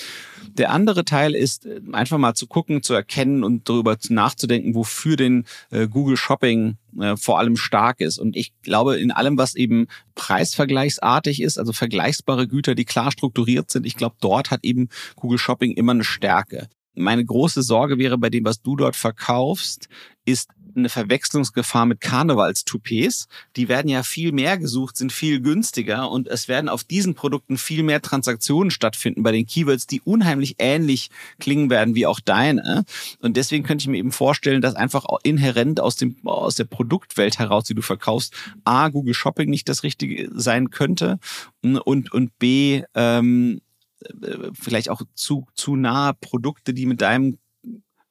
Der 0.48 0.70
andere 0.70 1.04
Teil 1.04 1.34
ist 1.34 1.66
äh, 1.66 1.80
einfach 1.92 2.18
mal 2.18 2.34
zu 2.34 2.46
gucken, 2.46 2.82
zu 2.82 2.94
erkennen 2.94 3.44
und 3.44 3.68
darüber 3.68 3.96
nachzudenken, 4.08 4.74
wofür 4.74 5.16
den 5.16 5.44
äh, 5.70 5.88
Google 5.88 6.16
Shopping 6.16 6.76
äh, 6.98 7.16
vor 7.16 7.38
allem 7.38 7.56
stark 7.56 8.00
ist. 8.00 8.18
Und 8.18 8.36
ich 8.36 8.52
glaube, 8.62 8.98
in 8.98 9.10
allem, 9.10 9.38
was 9.38 9.54
eben 9.54 9.86
preisvergleichsartig 10.14 11.42
ist, 11.42 11.58
also 11.58 11.72
vergleichbare 11.72 12.48
Güter, 12.48 12.74
die 12.74 12.84
klar 12.84 13.12
strukturiert 13.12 13.70
sind, 13.70 13.86
ich 13.86 13.96
glaube, 13.96 14.16
dort 14.20 14.50
hat 14.50 14.64
eben 14.64 14.88
Google 15.16 15.38
Shopping 15.38 15.72
immer 15.72 15.92
eine 15.92 16.04
Stärke. 16.04 16.68
Meine 16.94 17.24
große 17.24 17.62
Sorge 17.62 17.98
wäre 17.98 18.18
bei 18.18 18.30
dem, 18.30 18.44
was 18.44 18.62
du 18.62 18.76
dort 18.76 18.96
verkaufst, 18.96 19.88
ist 20.24 20.50
eine 20.76 20.88
Verwechslungsgefahr 20.88 21.86
mit 21.86 22.00
Karnevalstoupets. 22.00 23.28
Die 23.56 23.68
werden 23.68 23.88
ja 23.88 24.02
viel 24.02 24.32
mehr 24.32 24.58
gesucht, 24.58 24.96
sind 24.96 25.12
viel 25.12 25.40
günstiger 25.40 26.10
und 26.10 26.28
es 26.28 26.48
werden 26.48 26.68
auf 26.68 26.84
diesen 26.84 27.14
Produkten 27.14 27.58
viel 27.58 27.82
mehr 27.82 28.02
Transaktionen 28.02 28.70
stattfinden 28.70 29.22
bei 29.22 29.32
den 29.32 29.46
Keywords, 29.46 29.86
die 29.86 30.00
unheimlich 30.00 30.56
ähnlich 30.58 31.10
klingen 31.38 31.70
werden 31.70 31.94
wie 31.94 32.06
auch 32.06 32.20
deine. 32.20 32.84
Und 33.20 33.36
deswegen 33.36 33.64
könnte 33.64 33.82
ich 33.82 33.88
mir 33.88 33.98
eben 33.98 34.12
vorstellen, 34.12 34.62
dass 34.62 34.74
einfach 34.74 35.06
inhärent 35.22 35.80
aus 35.80 35.96
dem 35.96 36.16
aus 36.24 36.56
der 36.56 36.64
Produktwelt 36.64 37.38
heraus, 37.38 37.64
die 37.64 37.74
du 37.74 37.82
verkaufst, 37.82 38.34
a 38.64 38.88
Google 38.88 39.14
Shopping 39.14 39.50
nicht 39.50 39.68
das 39.68 39.82
Richtige 39.82 40.30
sein 40.34 40.70
könnte 40.70 41.18
und 41.62 42.12
und 42.12 42.38
b 42.38 42.82
ähm, 42.94 43.60
äh, 44.00 44.50
vielleicht 44.52 44.90
auch 44.90 45.02
zu 45.14 45.46
zu 45.54 45.76
nahe 45.76 46.14
Produkte, 46.14 46.74
die 46.74 46.86
mit 46.86 47.00
deinem 47.00 47.38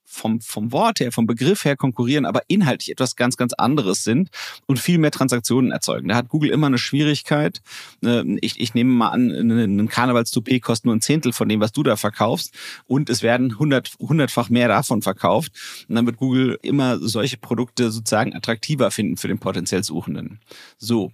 vom, 0.10 0.42
vom 0.42 0.72
Wort 0.72 1.00
her, 1.00 1.12
vom 1.12 1.28
Begriff 1.28 1.66
her 1.66 1.78
konkurrieren, 1.78 2.26
aber 2.26 2.42
inhaltlich 2.48 2.92
etwas 2.92 3.16
ganz, 3.16 3.38
ganz 3.38 3.54
anderes 3.54 4.04
sind 4.04 4.30
und 4.66 4.80
viel 4.80 4.98
mehr 4.98 5.12
Transaktionen 5.12 5.72
erzeugen. 5.72 6.10
Da 6.10 6.16
hat 6.16 6.30
Google 6.30 6.50
immer 6.50 6.68
eine 6.68 6.78
Schwierigkeit. 6.78 7.62
Ähm, 8.04 8.40
ich, 8.42 8.60
ich 8.60 8.74
nehme 8.74 8.92
mal 8.92 9.10
an, 9.10 9.30
ein 9.30 9.88
Karnevalstoupet 9.88 10.62
kostet 10.62 10.86
nur 10.86 10.96
ein 10.96 11.02
Zehntel 11.02 11.32
von 11.32 11.48
dem, 11.48 11.60
was 11.60 11.72
du 11.72 11.84
da 11.84 11.96
verkaufst 11.96 12.54
und 12.88 13.10
es 13.10 13.22
werden 13.22 13.60
hundert, 13.60 13.92
hundertfach 14.00 14.50
mehr 14.50 14.68
davon 14.68 15.02
verkauft. 15.02 15.52
Und 15.88 15.96
dann 15.96 16.06
wird 16.06 16.18
Google 16.18 16.58
immer 16.62 16.98
solche 17.00 17.38
Produkte 17.38 17.92
sozusagen 17.92 18.36
attraktiver 18.36 18.92
finden 18.92 19.18
für 19.18 19.28
den 19.28 19.40
potenziell 19.40 19.84
Suchenden. 19.84 20.40
So, 20.78 21.12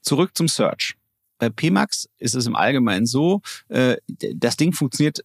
zurück 0.00 0.30
zum 0.34 0.48
Search. 0.48 0.94
Bei 1.38 1.50
PMAX 1.50 2.08
ist 2.18 2.34
es 2.34 2.46
im 2.46 2.56
Allgemeinen 2.56 3.06
so, 3.06 3.42
äh, 3.68 3.96
das 4.34 4.56
Ding 4.56 4.72
funktioniert 4.72 5.24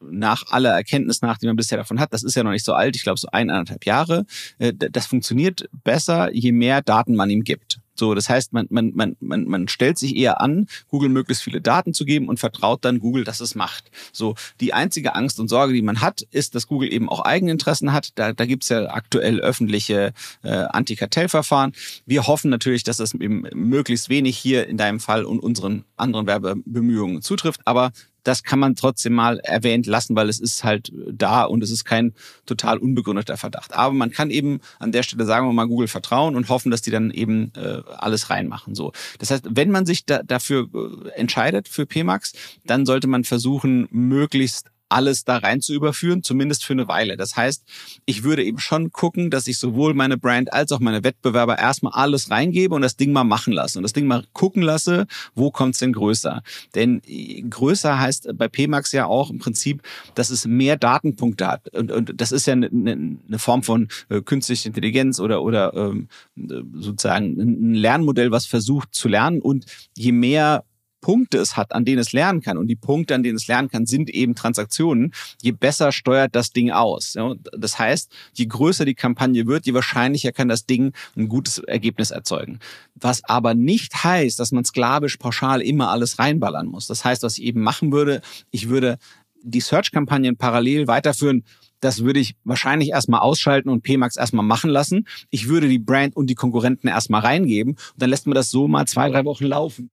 nach 0.00 0.44
aller 0.50 0.70
Erkenntnis 0.70 1.22
nach, 1.22 1.38
die 1.38 1.46
man 1.46 1.56
bisher 1.56 1.78
davon 1.78 2.00
hat, 2.00 2.12
das 2.12 2.22
ist 2.22 2.34
ja 2.34 2.42
noch 2.42 2.50
nicht 2.52 2.64
so 2.64 2.72
alt, 2.72 2.96
ich 2.96 3.02
glaube 3.02 3.18
so 3.18 3.28
eineinhalb 3.28 3.84
Jahre, 3.84 4.26
äh, 4.58 4.72
das 4.74 5.06
funktioniert 5.06 5.68
besser, 5.84 6.32
je 6.32 6.52
mehr 6.52 6.82
Daten 6.82 7.14
man 7.14 7.30
ihm 7.30 7.44
gibt. 7.44 7.80
So, 8.00 8.14
das 8.14 8.30
heißt, 8.30 8.54
man, 8.54 8.66
man, 8.70 8.92
man, 8.94 9.16
man, 9.20 9.44
man 9.44 9.68
stellt 9.68 9.98
sich 9.98 10.16
eher 10.16 10.40
an, 10.40 10.68
Google 10.88 11.10
möglichst 11.10 11.42
viele 11.42 11.60
Daten 11.60 11.92
zu 11.92 12.06
geben 12.06 12.30
und 12.30 12.40
vertraut 12.40 12.82
dann 12.82 12.98
Google, 12.98 13.24
dass 13.24 13.40
es 13.40 13.54
macht. 13.54 13.90
So, 14.10 14.36
die 14.60 14.72
einzige 14.72 15.14
Angst 15.14 15.38
und 15.38 15.48
Sorge, 15.48 15.74
die 15.74 15.82
man 15.82 16.00
hat, 16.00 16.22
ist, 16.30 16.54
dass 16.54 16.66
Google 16.66 16.90
eben 16.90 17.10
auch 17.10 17.20
Eigeninteressen 17.20 17.92
hat. 17.92 18.18
Da, 18.18 18.32
da 18.32 18.46
gibt 18.46 18.62
es 18.62 18.70
ja 18.70 18.88
aktuell 18.88 19.40
öffentliche 19.40 20.14
äh, 20.42 20.48
Antikartellverfahren. 20.50 21.72
Wir 22.06 22.26
hoffen 22.26 22.50
natürlich, 22.50 22.84
dass 22.84 22.96
das 22.96 23.12
eben 23.12 23.44
möglichst 23.52 24.08
wenig 24.08 24.38
hier 24.38 24.66
in 24.66 24.78
deinem 24.78 24.98
Fall 24.98 25.26
und 25.26 25.38
unseren 25.38 25.84
anderen 25.98 26.26
Werbebemühungen 26.26 27.20
zutrifft. 27.20 27.60
Aber 27.66 27.92
das 28.22 28.42
kann 28.42 28.58
man 28.58 28.74
trotzdem 28.74 29.14
mal 29.14 29.38
erwähnt 29.40 29.86
lassen, 29.86 30.16
weil 30.16 30.28
es 30.28 30.40
ist 30.40 30.64
halt 30.64 30.92
da 31.10 31.44
und 31.44 31.62
es 31.62 31.70
ist 31.70 31.84
kein 31.84 32.14
total 32.46 32.78
unbegründeter 32.78 33.36
Verdacht. 33.36 33.74
Aber 33.74 33.94
man 33.94 34.10
kann 34.10 34.30
eben 34.30 34.60
an 34.78 34.92
der 34.92 35.02
Stelle, 35.02 35.24
sagen 35.24 35.46
wir 35.46 35.52
mal, 35.52 35.66
Google 35.66 35.88
vertrauen 35.88 36.36
und 36.36 36.48
hoffen, 36.48 36.70
dass 36.70 36.82
die 36.82 36.90
dann 36.90 37.10
eben 37.10 37.52
äh, 37.56 37.82
alles 37.98 38.30
reinmachen. 38.30 38.74
So, 38.74 38.92
Das 39.18 39.30
heißt, 39.30 39.46
wenn 39.50 39.70
man 39.70 39.86
sich 39.86 40.04
da, 40.04 40.22
dafür 40.22 40.68
äh, 40.74 41.18
entscheidet, 41.18 41.68
für 41.68 41.86
PMAX, 41.86 42.32
dann 42.64 42.86
sollte 42.86 43.06
man 43.06 43.24
versuchen, 43.24 43.88
möglichst 43.90 44.69
alles 44.90 45.24
da 45.24 45.38
rein 45.38 45.60
zu 45.60 45.72
überführen, 45.72 46.22
zumindest 46.22 46.64
für 46.64 46.72
eine 46.72 46.88
Weile. 46.88 47.16
Das 47.16 47.36
heißt, 47.36 47.64
ich 48.06 48.22
würde 48.22 48.44
eben 48.44 48.58
schon 48.58 48.92
gucken, 48.92 49.30
dass 49.30 49.46
ich 49.46 49.58
sowohl 49.58 49.94
meine 49.94 50.18
Brand 50.18 50.52
als 50.52 50.72
auch 50.72 50.80
meine 50.80 51.04
Wettbewerber 51.04 51.58
erstmal 51.58 51.92
alles 51.92 52.30
reingebe 52.30 52.74
und 52.74 52.82
das 52.82 52.96
Ding 52.96 53.12
mal 53.12 53.24
machen 53.24 53.52
lasse 53.52 53.78
und 53.78 53.82
das 53.82 53.92
Ding 53.92 54.06
mal 54.06 54.24
gucken 54.32 54.62
lasse, 54.62 55.06
wo 55.34 55.50
kommt's 55.50 55.78
denn 55.78 55.92
größer? 55.92 56.42
Denn 56.74 57.02
äh, 57.06 57.42
größer 57.42 57.98
heißt 57.98 58.30
bei 58.34 58.48
PMAX 58.48 58.92
ja 58.92 59.06
auch 59.06 59.30
im 59.30 59.38
Prinzip, 59.38 59.82
dass 60.14 60.30
es 60.30 60.46
mehr 60.46 60.76
Datenpunkte 60.76 61.46
hat 61.46 61.68
und, 61.74 61.92
und 61.92 62.20
das 62.20 62.32
ist 62.32 62.46
ja 62.46 62.54
eine, 62.54 62.68
eine 62.68 63.38
Form 63.38 63.62
von 63.62 63.88
äh, 64.08 64.20
künstlicher 64.20 64.66
Intelligenz 64.66 65.20
oder 65.20 65.42
oder 65.42 65.74
ähm, 65.74 66.08
sozusagen 66.36 67.38
ein 67.38 67.74
Lernmodell, 67.74 68.30
was 68.30 68.46
versucht 68.46 68.94
zu 68.94 69.08
lernen 69.08 69.40
und 69.40 69.66
je 69.96 70.12
mehr 70.12 70.64
Punkte 71.00 71.38
es 71.38 71.56
hat, 71.56 71.72
an 71.72 71.84
denen 71.84 71.98
es 71.98 72.12
lernen 72.12 72.40
kann, 72.40 72.58
und 72.58 72.66
die 72.66 72.76
Punkte, 72.76 73.14
an 73.14 73.22
denen 73.22 73.36
es 73.36 73.46
lernen 73.46 73.68
kann, 73.68 73.86
sind 73.86 74.10
eben 74.10 74.34
Transaktionen, 74.34 75.12
je 75.40 75.52
besser 75.52 75.92
steuert 75.92 76.34
das 76.34 76.50
Ding 76.50 76.70
aus. 76.70 77.16
Das 77.56 77.78
heißt, 77.78 78.10
je 78.34 78.46
größer 78.46 78.84
die 78.84 78.94
Kampagne 78.94 79.46
wird, 79.46 79.66
je 79.66 79.74
wahrscheinlicher 79.74 80.32
kann 80.32 80.48
das 80.48 80.66
Ding 80.66 80.92
ein 81.16 81.28
gutes 81.28 81.58
Ergebnis 81.58 82.10
erzeugen. 82.10 82.58
Was 82.94 83.24
aber 83.24 83.54
nicht 83.54 84.04
heißt, 84.04 84.38
dass 84.38 84.52
man 84.52 84.64
sklavisch 84.64 85.16
pauschal 85.16 85.62
immer 85.62 85.90
alles 85.90 86.18
reinballern 86.18 86.66
muss. 86.66 86.86
Das 86.86 87.04
heißt, 87.04 87.22
was 87.22 87.38
ich 87.38 87.44
eben 87.44 87.62
machen 87.62 87.92
würde, 87.92 88.20
ich 88.50 88.68
würde 88.68 88.98
die 89.42 89.60
Search-Kampagnen 89.60 90.36
parallel 90.36 90.86
weiterführen, 90.86 91.44
das 91.80 92.04
würde 92.04 92.20
ich 92.20 92.36
wahrscheinlich 92.44 92.90
erstmal 92.90 93.20
ausschalten 93.20 93.70
und 93.70 93.82
PMAX 93.82 94.16
erstmal 94.16 94.44
machen 94.44 94.68
lassen. 94.68 95.06
Ich 95.30 95.48
würde 95.48 95.66
die 95.66 95.78
Brand 95.78 96.14
und 96.14 96.28
die 96.28 96.34
Konkurrenten 96.34 96.88
erstmal 96.88 97.22
reingeben 97.22 97.72
und 97.72 98.02
dann 98.02 98.10
lässt 98.10 98.26
man 98.26 98.34
das 98.34 98.50
so 98.50 98.68
mal 98.68 98.86
zwei, 98.86 99.08
drei 99.08 99.24
Wochen 99.24 99.46
laufen. 99.46 99.90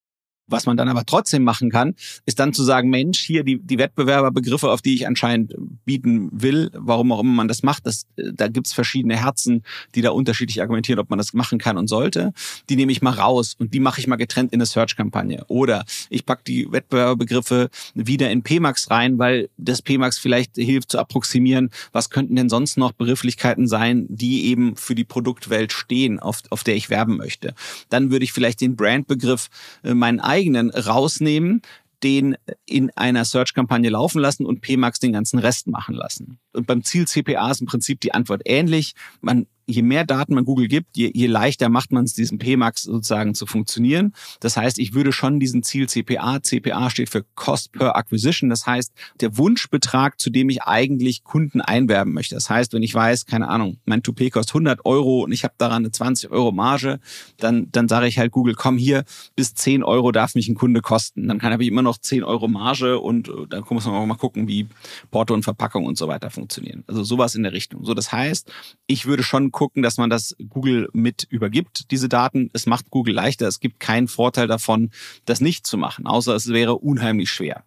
Was 0.47 0.65
man 0.65 0.77
dann 0.77 0.88
aber 0.88 1.05
trotzdem 1.05 1.43
machen 1.43 1.69
kann, 1.69 1.95
ist 2.25 2.39
dann 2.39 2.53
zu 2.53 2.63
sagen, 2.63 2.89
Mensch, 2.89 3.19
hier 3.19 3.43
die, 3.43 3.60
die 3.60 3.77
Wettbewerberbegriffe, 3.77 4.69
auf 4.69 4.81
die 4.81 4.95
ich 4.95 5.07
anscheinend 5.07 5.55
bieten 5.86 6.29
will, 6.31 6.69
warum 6.73 7.12
auch 7.12 7.19
immer 7.19 7.33
man 7.33 7.47
das 7.47 7.63
macht, 7.63 7.86
das, 7.86 8.05
da 8.15 8.47
gibt's 8.47 8.73
verschiedene 8.73 9.17
Herzen, 9.17 9.63
die 9.95 10.01
da 10.01 10.12
unterschiedlich 10.12 10.62
argumentieren, 10.62 10.99
ob 10.99 11.10
man 11.10 11.17
das 11.17 11.33
machen 11.33 11.60
kann 11.60 11.77
und 11.77 11.88
sollte. 11.88 12.33
Die 12.69 12.75
nehme 12.75 12.91
ich 12.91 13.01
mal 13.01 13.13
raus 13.13 13.55
und 13.60 13.73
die 13.73 13.79
mache 13.79 13.99
ich 13.99 14.07
mal 14.07 14.15
getrennt 14.15 14.53
in 14.53 14.60
eine 14.60 14.65
Search-Kampagne. 14.65 15.43
Oder 15.47 15.86
ich 16.10 16.25
pack 16.25 16.45
die 16.45 16.71
Wettbewerberbegriffe 16.71 17.69
wieder 17.93 18.31
in 18.31 18.43
PMAX 18.43 18.89
rein, 18.89 19.19
weil 19.19 19.49
das 19.57 19.81
PMAX 19.81 20.17
vielleicht 20.17 20.55
hilft 20.55 20.91
zu 20.91 20.99
approximieren, 20.99 21.71
was 21.91 22.10
könnten 22.10 22.36
denn 22.36 22.49
sonst 22.49 22.77
noch 22.77 22.93
Begrifflichkeiten 22.93 23.67
sein, 23.67 24.05
die 24.10 24.45
eben 24.45 24.75
für 24.75 24.95
die 24.95 25.03
Produktwelt 25.03 25.73
stehen, 25.73 26.19
auf, 26.19 26.41
auf 26.49 26.63
der 26.63 26.75
ich 26.75 26.89
werben 26.89 27.17
möchte. 27.17 27.53
Dann 27.89 28.12
würde 28.12 28.23
ich 28.23 28.33
vielleicht 28.33 28.62
den 28.62 28.75
Brandbegriff, 28.75 29.49
äh, 29.83 29.93
meinen 29.93 30.19
eigenen 30.38 30.69
rausnehmen, 30.69 31.62
den 32.04 32.38
in 32.65 32.91
einer 32.95 33.26
Search-Kampagne 33.26 33.89
laufen 33.89 34.19
lassen 34.19 34.45
und 34.45 34.62
PMAX 34.62 35.00
den 35.00 35.13
ganzen 35.13 35.39
Rest 35.39 35.67
machen 35.67 35.95
lassen. 35.95 36.39
Und 36.54 36.67
beim 36.67 36.84
Ziel 36.84 37.08
CPA 37.08 37.50
ist 37.50 37.62
im 37.62 37.67
Prinzip 37.67 38.00
die 38.02 38.13
Antwort 38.13 38.43
ähnlich. 38.45 38.93
Man 39.21 39.47
je 39.67 39.82
mehr 39.82 40.06
Daten 40.06 40.34
man 40.34 40.45
Google 40.45 40.67
gibt, 40.67 40.95
je, 40.95 41.12
je 41.13 41.27
leichter 41.27 41.69
macht 41.69 41.91
man 41.91 42.06
es, 42.06 42.13
diesem 42.13 42.39
PMAX 42.39 42.84
sozusagen 42.84 43.36
zu 43.36 43.45
funktionieren. 43.45 44.13
Das 44.39 44.56
heißt, 44.58 44.80
ich 44.80 44.93
würde 44.93 45.12
schon 45.12 45.39
diesen 45.39 45.62
Ziel 45.62 45.88
CPA, 45.88 46.41
CPA 46.41 46.89
steht 46.89 47.10
für 47.10 47.25
Cost 47.36 47.73
per 47.73 47.95
Acquisition, 47.97 48.49
das 48.49 48.65
heißt, 48.65 48.93
der 49.19 49.38
Wunschbetrag, 49.38 50.19
zu 50.19 50.30
dem 50.30 50.49
ich 50.49 50.63
eigentlich 50.63 51.23
Kunden 51.23 51.62
einwerben 51.62 52.13
möchte. 52.13 52.36
Das 52.36 52.49
heißt, 52.49 52.73
wenn 52.73 52.84
ich 52.84 52.95
weiß, 52.95 53.25
keine 53.25 53.49
Ahnung, 53.49 53.77
mein 53.86 54.03
Toupet 54.03 54.32
kostet 54.32 54.56
100 54.56 54.86
Euro 54.86 55.23
und 55.23 55.32
ich 55.34 55.43
habe 55.43 55.53
daran 55.58 55.84
eine 55.84 55.91
20 55.91 56.32
Euro 56.32 56.51
Marge, 56.51 56.99
dann, 57.38 57.67
dann 57.71 57.89
sage 57.89 58.08
ich 58.08 58.17
halt 58.17 58.32
Google, 58.32 58.56
komm 58.56 58.77
hier, 58.77 59.03
bis 59.36 59.53
10 59.53 59.84
Euro 59.84 60.12
darf 60.13 60.34
mich 60.36 60.47
ein 60.47 60.56
Kunde 60.56 60.82
kosten. 60.82 61.27
Dann 61.27 61.39
kann 61.39 61.60
ich 61.60 61.67
immer 61.67 61.82
noch 61.82 61.97
10 61.97 62.23
Euro 62.23 62.47
Marge 62.47 62.99
und 62.99 63.27
äh, 63.27 63.32
dann 63.49 63.63
muss 63.69 63.86
man 63.86 63.95
auch 63.95 64.06
mal 64.06 64.15
gucken, 64.15 64.47
wie 64.47 64.67
Porto 65.12 65.34
und 65.34 65.43
Verpackung 65.43 65.86
und 65.86 65.97
so 65.97 66.08
weiter 66.08 66.30
funktionieren. 66.30 66.84
Also 66.88 67.03
sowas 67.03 67.36
in 67.36 67.43
der 67.43 67.51
Richtung. 67.51 67.84
So, 67.84 67.93
das 67.93 68.12
heißt, 68.12 68.51
ich 68.88 69.06
würde 69.06 69.23
schon 69.23 69.51
gucken, 69.57 69.81
dass 69.81 69.97
man 69.97 70.11
das 70.11 70.35
Google 70.49 70.87
mit 70.93 71.25
übergibt, 71.31 71.89
diese 71.89 72.07
Daten. 72.07 72.51
Es 72.53 72.67
macht 72.67 72.91
Google 72.91 73.15
leichter. 73.15 73.47
Es 73.47 73.59
gibt 73.59 73.79
keinen 73.79 74.07
Vorteil 74.07 74.45
davon, 74.45 74.91
das 75.25 75.41
nicht 75.41 75.65
zu 75.65 75.79
machen, 75.79 76.05
außer 76.05 76.35
es 76.35 76.49
wäre 76.49 76.75
unheimlich 76.75 77.31
schwer. 77.31 77.63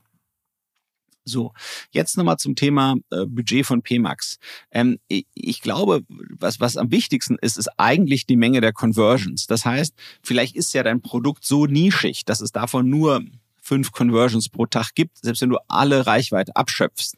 So, 1.25 1.53
jetzt 1.91 2.17
nochmal 2.17 2.37
zum 2.37 2.55
Thema 2.55 2.95
äh, 3.11 3.27
Budget 3.27 3.67
von 3.67 3.83
PMAX. 3.83 4.39
Ähm, 4.71 5.01
ich, 5.09 5.27
ich, 5.35 5.63
glaube, 5.63 6.03
was, 6.39 6.61
was 6.61 6.77
am 6.77 6.93
wichtigsten 6.93 7.37
ist, 7.43 7.59
ist 7.59 7.69
eigentlich 7.77 8.25
die 8.25 8.37
Menge 8.37 8.61
der 8.61 8.73
Conversions. 8.73 9.49
Das 9.49 9.65
heißt, 9.65 9.93
vielleicht 10.23 10.55
ist 10.55 10.73
ja 10.73 10.85
dein 10.85 11.03
Produkt 11.03 11.45
so 11.45 11.67
nischig, 11.67 12.25
dass 12.25 12.41
es 12.41 12.53
davon 12.53 12.89
nur 12.89 13.21
fünf 13.61 13.91
Conversions 13.91 14.49
pro 14.49 14.67
Tag 14.67 14.95
gibt, 14.95 15.19
selbst 15.19 15.43
wenn 15.43 15.51
du 15.51 15.59
alle 15.67 16.07
Reichweite 16.07 16.55
abschöpfst 16.55 17.17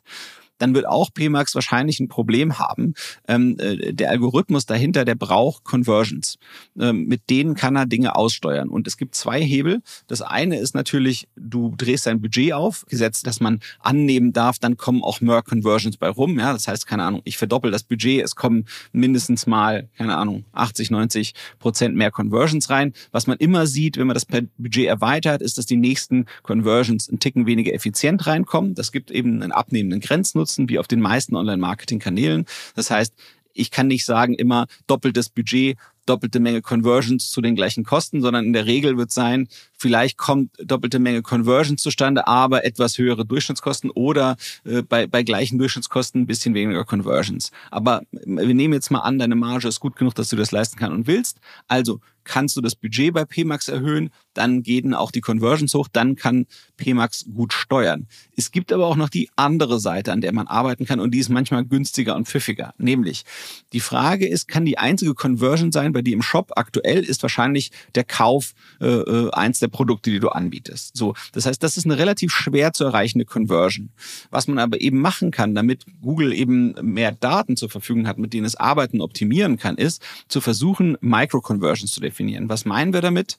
dann 0.59 0.75
wird 0.75 0.87
auch 0.87 1.11
PMAX 1.12 1.55
wahrscheinlich 1.55 1.99
ein 2.01 2.09
Problem 2.09 2.59
haben. 2.59 2.95
Ähm, 3.27 3.57
äh, 3.59 3.93
der 3.93 4.11
Algorithmus 4.11 4.67
dahinter, 4.67 5.05
der 5.05 5.17
braucht 5.17 5.65
Conversions. 5.65 6.38
Ähm, 6.79 7.07
mit 7.07 7.31
denen 7.31 7.55
kann 7.55 7.77
er 7.77 7.87
Dinge 7.87 8.15
aussteuern. 8.15 8.69
Und 8.69 8.87
es 8.87 8.97
gibt 8.97 9.15
zwei 9.15 9.43
Hebel. 9.43 9.81
Das 10.07 10.23
eine 10.23 10.59
ist 10.59 10.75
natürlich, 10.75 11.29
du 11.37 11.75
drehst 11.77 12.07
dein 12.07 12.21
Budget 12.21 12.53
auf, 12.53 12.85
gesetzt, 12.87 13.27
dass 13.27 13.41
man 13.41 13.61
annehmen 13.81 14.33
darf, 14.33 14.59
dann 14.59 14.77
kommen 14.77 15.03
auch 15.03 15.21
mehr 15.21 15.43
Conversions 15.43 15.97
bei 15.97 16.09
rum. 16.09 16.38
Ja, 16.38 16.53
das 16.53 16.69
heißt, 16.69 16.87
keine 16.87 17.05
Ahnung, 17.05 17.23
ich 17.25 17.38
verdoppel 17.38 17.71
das 17.71 17.83
Budget, 17.83 18.23
es 18.23 18.37
kommen 18.37 18.67
mindestens 18.93 19.47
mal, 19.47 19.88
keine 19.97 20.17
Ahnung, 20.17 20.45
80, 20.53 20.91
90 20.91 21.35
Prozent 21.59 21.97
mehr 21.97 22.11
Conversions 22.11 22.71
rein. 22.71 22.93
Was 23.11 23.27
man 23.27 23.38
immer 23.38 23.67
sieht, 23.67 23.97
wenn 23.97 24.07
man 24.07 24.15
das 24.15 24.27
Budget 24.27 24.87
erweitert, 24.87 25.43
ist, 25.43 25.59
dass 25.59 25.67
die 25.67 25.77
nächsten 25.77 26.27
Conversions 26.43 27.09
ein 27.11 27.19
Ticken 27.19 27.47
weniger 27.47 27.73
effizient 27.73 28.27
reinkommen. 28.27 28.75
Das 28.75 28.93
gibt 28.93 29.11
eben 29.11 29.43
einen 29.43 29.53
abnehmenden 29.53 30.01
Grenznutz 30.01 30.41
nutzen, 30.42 30.68
wie 30.68 30.78
auf 30.78 30.88
den 30.88 31.00
meisten 31.00 31.37
Online-Marketing-Kanälen. 31.37 32.46
Das 32.74 32.90
heißt, 32.90 33.14
ich 33.55 33.70
kann 33.70 33.87
nicht 33.87 34.05
sagen 34.05 34.35
immer 34.35 34.66
doppeltes 34.87 35.28
Budget, 35.28 35.76
doppelte 36.07 36.40
Menge 36.40 36.62
Conversions 36.62 37.31
zu 37.31 37.40
den 37.40 37.55
gleichen 37.55 37.85
Kosten, 37.85 38.20
sondern 38.20 38.44
in 38.44 38.52
der 38.52 38.66
Regel 38.66 38.96
wird 38.96 39.12
sein, 39.12 39.48
vielleicht 39.72 40.18
kommt 40.18 40.50
doppelte 40.59 40.98
Menge 40.98 41.22
Conversions 41.22 41.81
zustande, 41.81 42.26
aber 42.26 42.64
etwas 42.64 42.98
höhere 42.98 43.24
Durchschnittskosten 43.24 43.90
oder 43.90 44.37
äh, 44.64 44.83
bei, 44.83 45.07
bei 45.07 45.22
gleichen 45.22 45.59
Durchschnittskosten 45.59 46.22
ein 46.22 46.26
bisschen 46.26 46.55
weniger 46.55 46.85
Conversions. 46.85 47.52
Aber 47.70 48.02
wir 48.11 48.55
nehmen 48.55 48.74
jetzt 48.74 48.90
mal 48.90 49.00
an, 49.00 49.18
deine 49.18 49.37
Marge 49.37 49.68
ist 49.68 49.81
gut 49.81 49.96
genug, 49.96 50.14
dass 50.14 50.28
du 50.28 50.37
das 50.37 50.50
leisten 50.50 50.76
kannst 50.76 50.96
und 50.96 51.07
willst. 51.07 51.38
Also 51.68 52.00
kannst 52.24 52.56
du 52.56 52.61
das 52.61 52.74
Budget 52.74 53.14
bei 53.14 53.24
PMAX 53.24 53.68
erhöhen, 53.68 54.11
dann 54.35 54.62
gehen 54.62 54.94
auch 54.94 55.11
die 55.11 55.20
Conversions 55.20 55.74
hoch, 55.74 55.88
dann 55.92 56.16
kann 56.16 56.46
PMAX 56.76 57.26
gut 57.32 57.52
steuern. 57.52 58.06
Es 58.37 58.50
gibt 58.50 58.72
aber 58.72 58.87
auch 58.87 58.96
noch 58.96 59.08
die 59.08 59.30
andere 59.37 59.80
Seite, 59.80 60.12
an 60.12 60.20
der 60.20 60.32
man 60.32 60.46
arbeiten 60.46 60.87
kann 60.87 61.00
und 61.00 61.12
die 61.12 61.18
ist 61.18 61.28
manchmal 61.28 61.64
günstiger 61.64 62.16
und 62.16 62.26
pfiffiger. 62.26 62.74
Nämlich, 62.78 63.24
die 63.72 63.80
Frage 63.80 64.26
ist, 64.26 64.48
kann 64.48 64.64
die 64.64 64.78
einzige 64.78 65.14
Conversion 65.14 65.72
sein 65.72 65.92
bei 65.92 66.02
dir 66.02 66.14
im 66.14 66.22
Shop 66.22 66.52
aktuell, 66.56 67.04
ist 67.04 67.22
wahrscheinlich 67.22 67.70
der 67.94 68.04
Kauf 68.04 68.54
äh, 68.80 68.87
äh, 68.87 69.30
eins 69.32 69.58
der 69.58 69.68
Produkte, 69.68 70.11
die 70.11 70.20
du 70.20 70.28
anbietest. 70.28 70.96
So, 70.96 71.14
das 71.32 71.46
heißt, 71.46 71.62
das 71.62 71.76
ist 71.76 71.85
eine 71.85 71.98
relativ 71.98 72.32
schwer 72.32 72.72
zu 72.72 72.85
erreichende 72.85 73.24
Conversion. 73.24 73.90
Was 74.30 74.48
man 74.48 74.58
aber 74.58 74.80
eben 74.80 75.00
machen 75.00 75.30
kann, 75.30 75.54
damit 75.54 75.85
Google 76.00 76.32
eben 76.32 76.74
mehr 76.82 77.12
Daten 77.12 77.56
zur 77.56 77.70
Verfügung 77.70 78.06
hat, 78.06 78.18
mit 78.18 78.32
denen 78.32 78.46
es 78.46 78.56
arbeiten 78.56 79.00
optimieren 79.00 79.58
kann, 79.58 79.76
ist, 79.76 80.02
zu 80.28 80.40
versuchen, 80.40 80.96
Micro-Conversions 81.00 81.92
zu 81.92 82.00
definieren. 82.00 82.12
Was 82.48 82.64
meinen 82.64 82.92
wir 82.92 83.01
damit? 83.01 83.38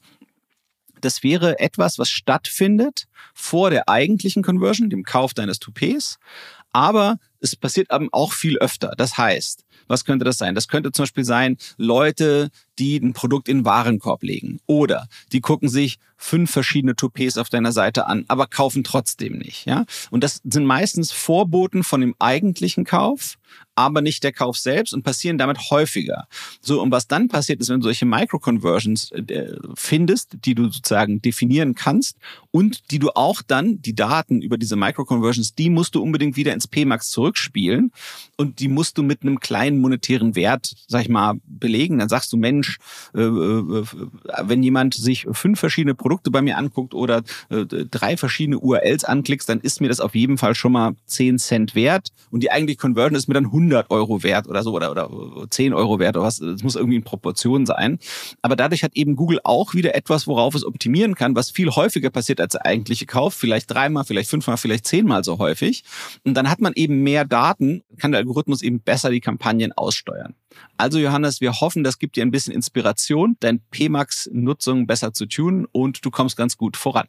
Das 1.01 1.21
wäre 1.21 1.59
etwas, 1.59 1.99
was 1.99 2.09
stattfindet 2.09 3.07
vor 3.33 3.69
der 3.69 3.89
eigentlichen 3.89 4.41
Conversion, 4.41 4.89
dem 4.89 5.03
Kauf 5.03 5.33
deines 5.33 5.59
Toupets. 5.59 6.17
Aber 6.71 7.17
es 7.39 7.55
passiert 7.55 7.91
eben 7.93 8.09
auch 8.11 8.33
viel 8.33 8.57
öfter. 8.57 8.93
Das 8.97 9.17
heißt, 9.17 9.65
was 9.87 10.05
könnte 10.05 10.25
das 10.25 10.37
sein? 10.37 10.55
Das 10.55 10.67
könnte 10.67 10.91
zum 10.91 11.03
Beispiel 11.03 11.25
sein, 11.25 11.57
Leute, 11.77 12.49
die 12.79 12.97
ein 12.97 13.13
Produkt 13.13 13.47
in 13.49 13.59
den 13.59 13.65
Warenkorb 13.65 14.23
legen. 14.23 14.59
Oder 14.65 15.07
die 15.31 15.41
gucken 15.41 15.69
sich 15.69 15.99
fünf 16.17 16.51
verschiedene 16.51 16.95
Toupets 16.95 17.37
auf 17.37 17.49
deiner 17.49 17.71
Seite 17.71 18.07
an, 18.07 18.25
aber 18.27 18.47
kaufen 18.47 18.83
trotzdem 18.83 19.37
nicht. 19.37 19.65
Ja? 19.65 19.85
Und 20.09 20.23
das 20.23 20.41
sind 20.43 20.65
meistens 20.65 21.11
Vorboten 21.11 21.83
von 21.83 22.01
dem 22.01 22.15
eigentlichen 22.17 22.85
Kauf, 22.85 23.35
aber 23.75 24.01
nicht 24.01 24.23
der 24.23 24.31
Kauf 24.31 24.57
selbst 24.57 24.93
und 24.93 25.03
passieren 25.03 25.37
damit 25.37 25.69
häufiger. 25.69 26.27
So, 26.61 26.81
und 26.81 26.91
was 26.91 27.07
dann 27.07 27.27
passiert 27.27 27.59
ist, 27.61 27.69
wenn 27.69 27.79
du 27.79 27.85
solche 27.85 28.05
Micro-Conversions 28.05 29.11
äh, 29.11 29.55
findest, 29.75 30.37
die 30.45 30.55
du 30.55 30.69
sozusagen 30.69 31.21
definieren 31.21 31.75
kannst 31.75 32.17
und 32.55 32.91
die 32.91 32.99
du 32.99 33.09
auch 33.15 33.41
dann, 33.41 33.81
die 33.81 33.95
Daten 33.95 34.43
über 34.43 34.59
diese 34.59 34.75
Micro-Conversions, 34.75 35.55
die 35.55 35.71
musst 35.71 35.95
du 35.95 36.03
unbedingt 36.03 36.37
wieder 36.37 36.53
ins 36.53 36.67
PMAX 36.67 37.09
zurückspielen 37.09 37.91
und 38.37 38.59
die 38.59 38.67
musst 38.67 38.99
du 38.99 39.03
mit 39.03 39.23
einem 39.23 39.39
kleinen 39.39 39.81
monetären 39.81 40.35
Wert, 40.35 40.75
sag 40.87 41.01
ich 41.01 41.09
mal, 41.09 41.33
belegen. 41.47 41.97
Dann 41.97 42.09
sagst 42.09 42.31
du, 42.31 42.37
Mensch, 42.37 42.77
äh, 43.15 43.21
äh, 43.21 43.85
wenn 44.43 44.61
jemand 44.61 44.93
sich 44.93 45.25
fünf 45.31 45.59
verschiedene 45.59 45.95
Produkte 45.95 46.29
bei 46.29 46.43
mir 46.43 46.59
anguckt 46.59 46.93
oder 46.93 47.23
äh, 47.49 47.65
drei 47.65 48.17
verschiedene 48.17 48.59
URLs 48.59 49.03
anklickst, 49.03 49.49
dann 49.49 49.59
ist 49.59 49.81
mir 49.81 49.89
das 49.89 49.99
auf 49.99 50.13
jeden 50.13 50.37
Fall 50.37 50.53
schon 50.53 50.73
mal 50.73 50.95
zehn 51.07 51.39
Cent 51.39 51.73
wert 51.73 52.09
und 52.29 52.43
die 52.43 52.51
eigentliche 52.51 52.77
Conversion 52.77 53.17
ist 53.17 53.27
mir 53.27 53.33
dann 53.33 53.45
100 53.45 53.89
Euro 53.89 54.21
wert 54.21 54.47
oder 54.47 54.61
so 54.61 54.73
oder, 54.73 54.91
oder 54.91 55.09
10 55.49 55.73
Euro 55.73 55.97
wert 55.97 56.17
oder 56.17 56.27
was. 56.27 56.37
Das 56.37 56.61
muss 56.61 56.75
irgendwie 56.75 56.97
in 56.97 57.03
Proportion 57.03 57.65
sein. 57.65 57.97
Aber 58.43 58.55
dadurch 58.55 58.83
hat 58.83 58.91
eben 58.93 59.15
Google 59.15 59.39
auch 59.43 59.73
wieder 59.73 59.95
etwas, 59.95 60.27
worauf 60.27 60.53
es 60.53 60.63
optimieren 60.63 61.15
kann, 61.15 61.35
was 61.35 61.49
viel 61.49 61.71
häufiger 61.71 62.11
passiert 62.11 62.42
als 62.43 62.55
eigentliche 62.55 63.05
Kauf. 63.05 63.33
Vielleicht 63.33 63.71
dreimal, 63.71 64.03
vielleicht 64.03 64.29
fünfmal, 64.29 64.57
vielleicht 64.57 64.85
zehnmal 64.85 65.23
so 65.23 65.39
häufig. 65.39 65.83
Und 66.23 66.35
dann 66.35 66.49
hat 66.49 66.61
man 66.61 66.73
eben 66.75 67.01
mehr 67.01 67.25
Daten, 67.25 67.83
kann 67.97 68.11
der 68.11 68.19
Algorithmus 68.19 68.61
eben 68.61 68.79
besser 68.79 69.09
die 69.09 69.21
Kampagnen 69.21 69.71
aussteuern. 69.71 70.35
Also 70.77 70.99
Johannes, 70.99 71.41
wir 71.41 71.53
hoffen, 71.59 71.83
das 71.83 71.97
gibt 71.97 72.15
dir 72.15 72.23
ein 72.23 72.31
bisschen 72.31 72.53
Inspiration, 72.53 73.37
dein 73.39 73.61
PMAX-Nutzung 73.71 74.85
besser 74.85 75.13
zu 75.13 75.25
tunen 75.25 75.65
und 75.71 76.05
du 76.05 76.11
kommst 76.11 76.37
ganz 76.37 76.57
gut 76.57 76.77
voran. 76.77 77.07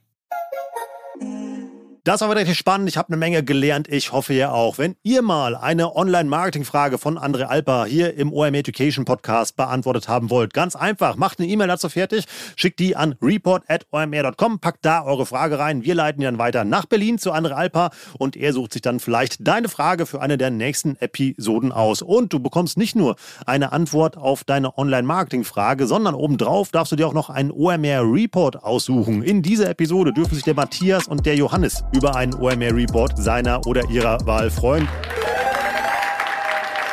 Das 2.05 2.21
war 2.21 2.37
richtig 2.37 2.59
spannend. 2.59 2.87
Ich 2.91 2.99
habe 2.99 3.09
eine 3.09 3.17
Menge 3.17 3.43
gelernt. 3.43 3.89
Ich 3.89 4.13
hoffe 4.13 4.35
ihr 4.35 4.53
auch. 4.53 4.77
Wenn 4.77 4.95
ihr 5.03 5.23
mal 5.23 5.57
eine 5.57 5.97
Online-Marketing-Frage 5.97 6.99
von 6.99 7.19
André 7.19 7.45
Alper 7.45 7.87
hier 7.87 8.19
im 8.19 8.31
OM 8.31 8.53
Education 8.53 9.07
Podcast 9.07 9.57
beantwortet 9.57 10.07
haben 10.07 10.29
wollt, 10.29 10.53
ganz 10.53 10.77
einfach, 10.77 11.17
macht 11.17 11.39
eine 11.39 11.49
E-Mail 11.49 11.69
dazu 11.69 11.89
fertig, 11.89 12.27
schickt 12.57 12.79
die 12.79 12.95
an 12.95 13.15
report.omr.com, 13.23 14.59
packt 14.59 14.85
da 14.85 15.03
eure 15.03 15.25
Frage 15.25 15.59
rein. 15.59 15.83
Wir 15.83 15.95
leiten 15.95 16.21
dann 16.21 16.37
weiter 16.37 16.65
nach 16.65 16.85
Berlin 16.85 17.17
zu 17.17 17.33
André 17.33 17.53
Alper 17.53 17.89
und 18.19 18.37
er 18.37 18.53
sucht 18.53 18.75
sich 18.75 18.83
dann 18.83 19.01
vielleicht 19.01 19.37
deine 19.49 19.71
Frage 19.71 20.05
für 20.05 20.21
eine 20.21 20.37
der 20.37 20.51
nächsten 20.51 20.97
Episoden 20.97 21.73
aus. 21.73 22.03
Und 22.03 22.35
du 22.35 22.39
bekommst 22.39 22.77
nicht 22.77 22.95
nur 22.95 23.17
eine 23.47 23.73
Antwort 23.73 24.19
auf 24.19 24.45
deine 24.45 24.77
Online-Marketing-Frage, 24.77 25.87
sondern 25.87 26.15
obendrauf 26.15 26.71
darfst 26.71 26.93
du 26.93 26.97
dir 26.97 27.09
auch 27.09 27.15
noch 27.15 27.31
einen 27.31 27.51
OMR 27.51 28.03
Report 28.03 28.63
aussuchen. 28.63 29.23
In 29.23 29.41
dieser 29.41 29.71
Episode 29.71 30.13
dürfen 30.13 30.35
sich 30.35 30.45
der 30.45 30.55
Matthias 30.55 31.09
und 31.09 31.25
der 31.25 31.37
Johannes 31.37 31.83
über 31.95 32.17
einen 32.17 32.35
OMR-Report 32.35 33.17
seiner 33.17 33.67
oder 33.67 33.89
ihrer 33.89 34.19
Wahl 34.27 34.51
freuen. 34.51 34.89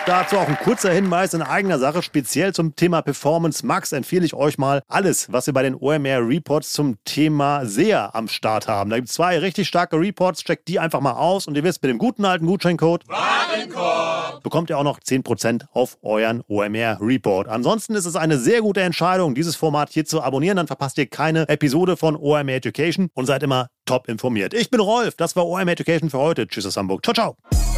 Dazu 0.06 0.38
auch 0.38 0.48
ein 0.48 0.58
kurzer 0.58 0.92
Hinweis 0.92 1.34
in 1.34 1.42
eigener 1.42 1.78
Sache. 1.78 2.02
Speziell 2.02 2.54
zum 2.54 2.76
Thema 2.76 3.02
Performance 3.02 3.66
Max 3.66 3.92
empfehle 3.92 4.26
ich 4.26 4.34
euch 4.34 4.58
mal 4.58 4.82
alles, 4.88 5.32
was 5.32 5.46
wir 5.46 5.54
bei 5.54 5.62
den 5.64 5.76
OMR 5.76 6.28
Reports 6.28 6.74
zum 6.74 6.98
Thema 7.06 7.66
SEA 7.66 8.10
am 8.14 8.28
Start 8.28 8.68
haben. 8.68 8.90
Da 8.90 8.96
gibt 8.96 9.10
es 9.10 9.16
zwei 9.16 9.38
richtig 9.38 9.68
starke 9.68 9.98
Reports. 9.98 10.44
Checkt 10.44 10.68
die 10.68 10.80
einfach 10.80 11.02
mal 11.02 11.14
aus 11.14 11.48
und 11.48 11.56
ihr 11.56 11.64
wisst, 11.64 11.84
mit 11.84 11.92
dem 11.92 12.00
guten 12.00 12.26
alten 12.26 12.48
Gutscheincode 12.48 13.08
Warenkorb 13.08 14.44
bekommt 14.44 14.70
ihr 14.70 14.78
auch 14.78 14.84
noch 14.84 15.00
10% 15.00 15.66
auf 15.72 15.98
euren 16.02 16.44
OMR 16.48 16.98
Report. 17.00 17.48
Ansonsten 17.48 17.96
ist 17.96 18.06
es 18.06 18.16
eine 18.16 18.38
sehr 18.38 18.62
gute 18.62 18.82
Entscheidung, 18.82 19.36
dieses 19.36 19.56
Format 19.56 19.92
hier 19.92 20.06
zu 20.06 20.22
abonnieren. 20.22 20.58
Dann 20.58 20.68
verpasst 20.68 20.98
ihr 20.98 21.08
keine 21.08 21.48
Episode 21.48 21.98
von 21.98 22.16
OMR 22.16 22.50
Education 22.50 23.10
und 23.14 23.26
seid 23.26 23.44
immer 23.44 23.68
top 23.86 24.08
informiert. 24.08 24.54
Ich 24.54 24.70
bin 24.70 24.80
Rolf. 24.80 25.16
Das 25.16 25.36
war 25.36 25.46
OMR 25.46 25.70
Education 25.70 26.10
für 26.10 26.20
heute. 26.20 26.48
Tschüss 26.48 26.66
aus 26.66 26.78
Hamburg. 26.78 27.04
Ciao, 27.04 27.14
ciao. 27.14 27.71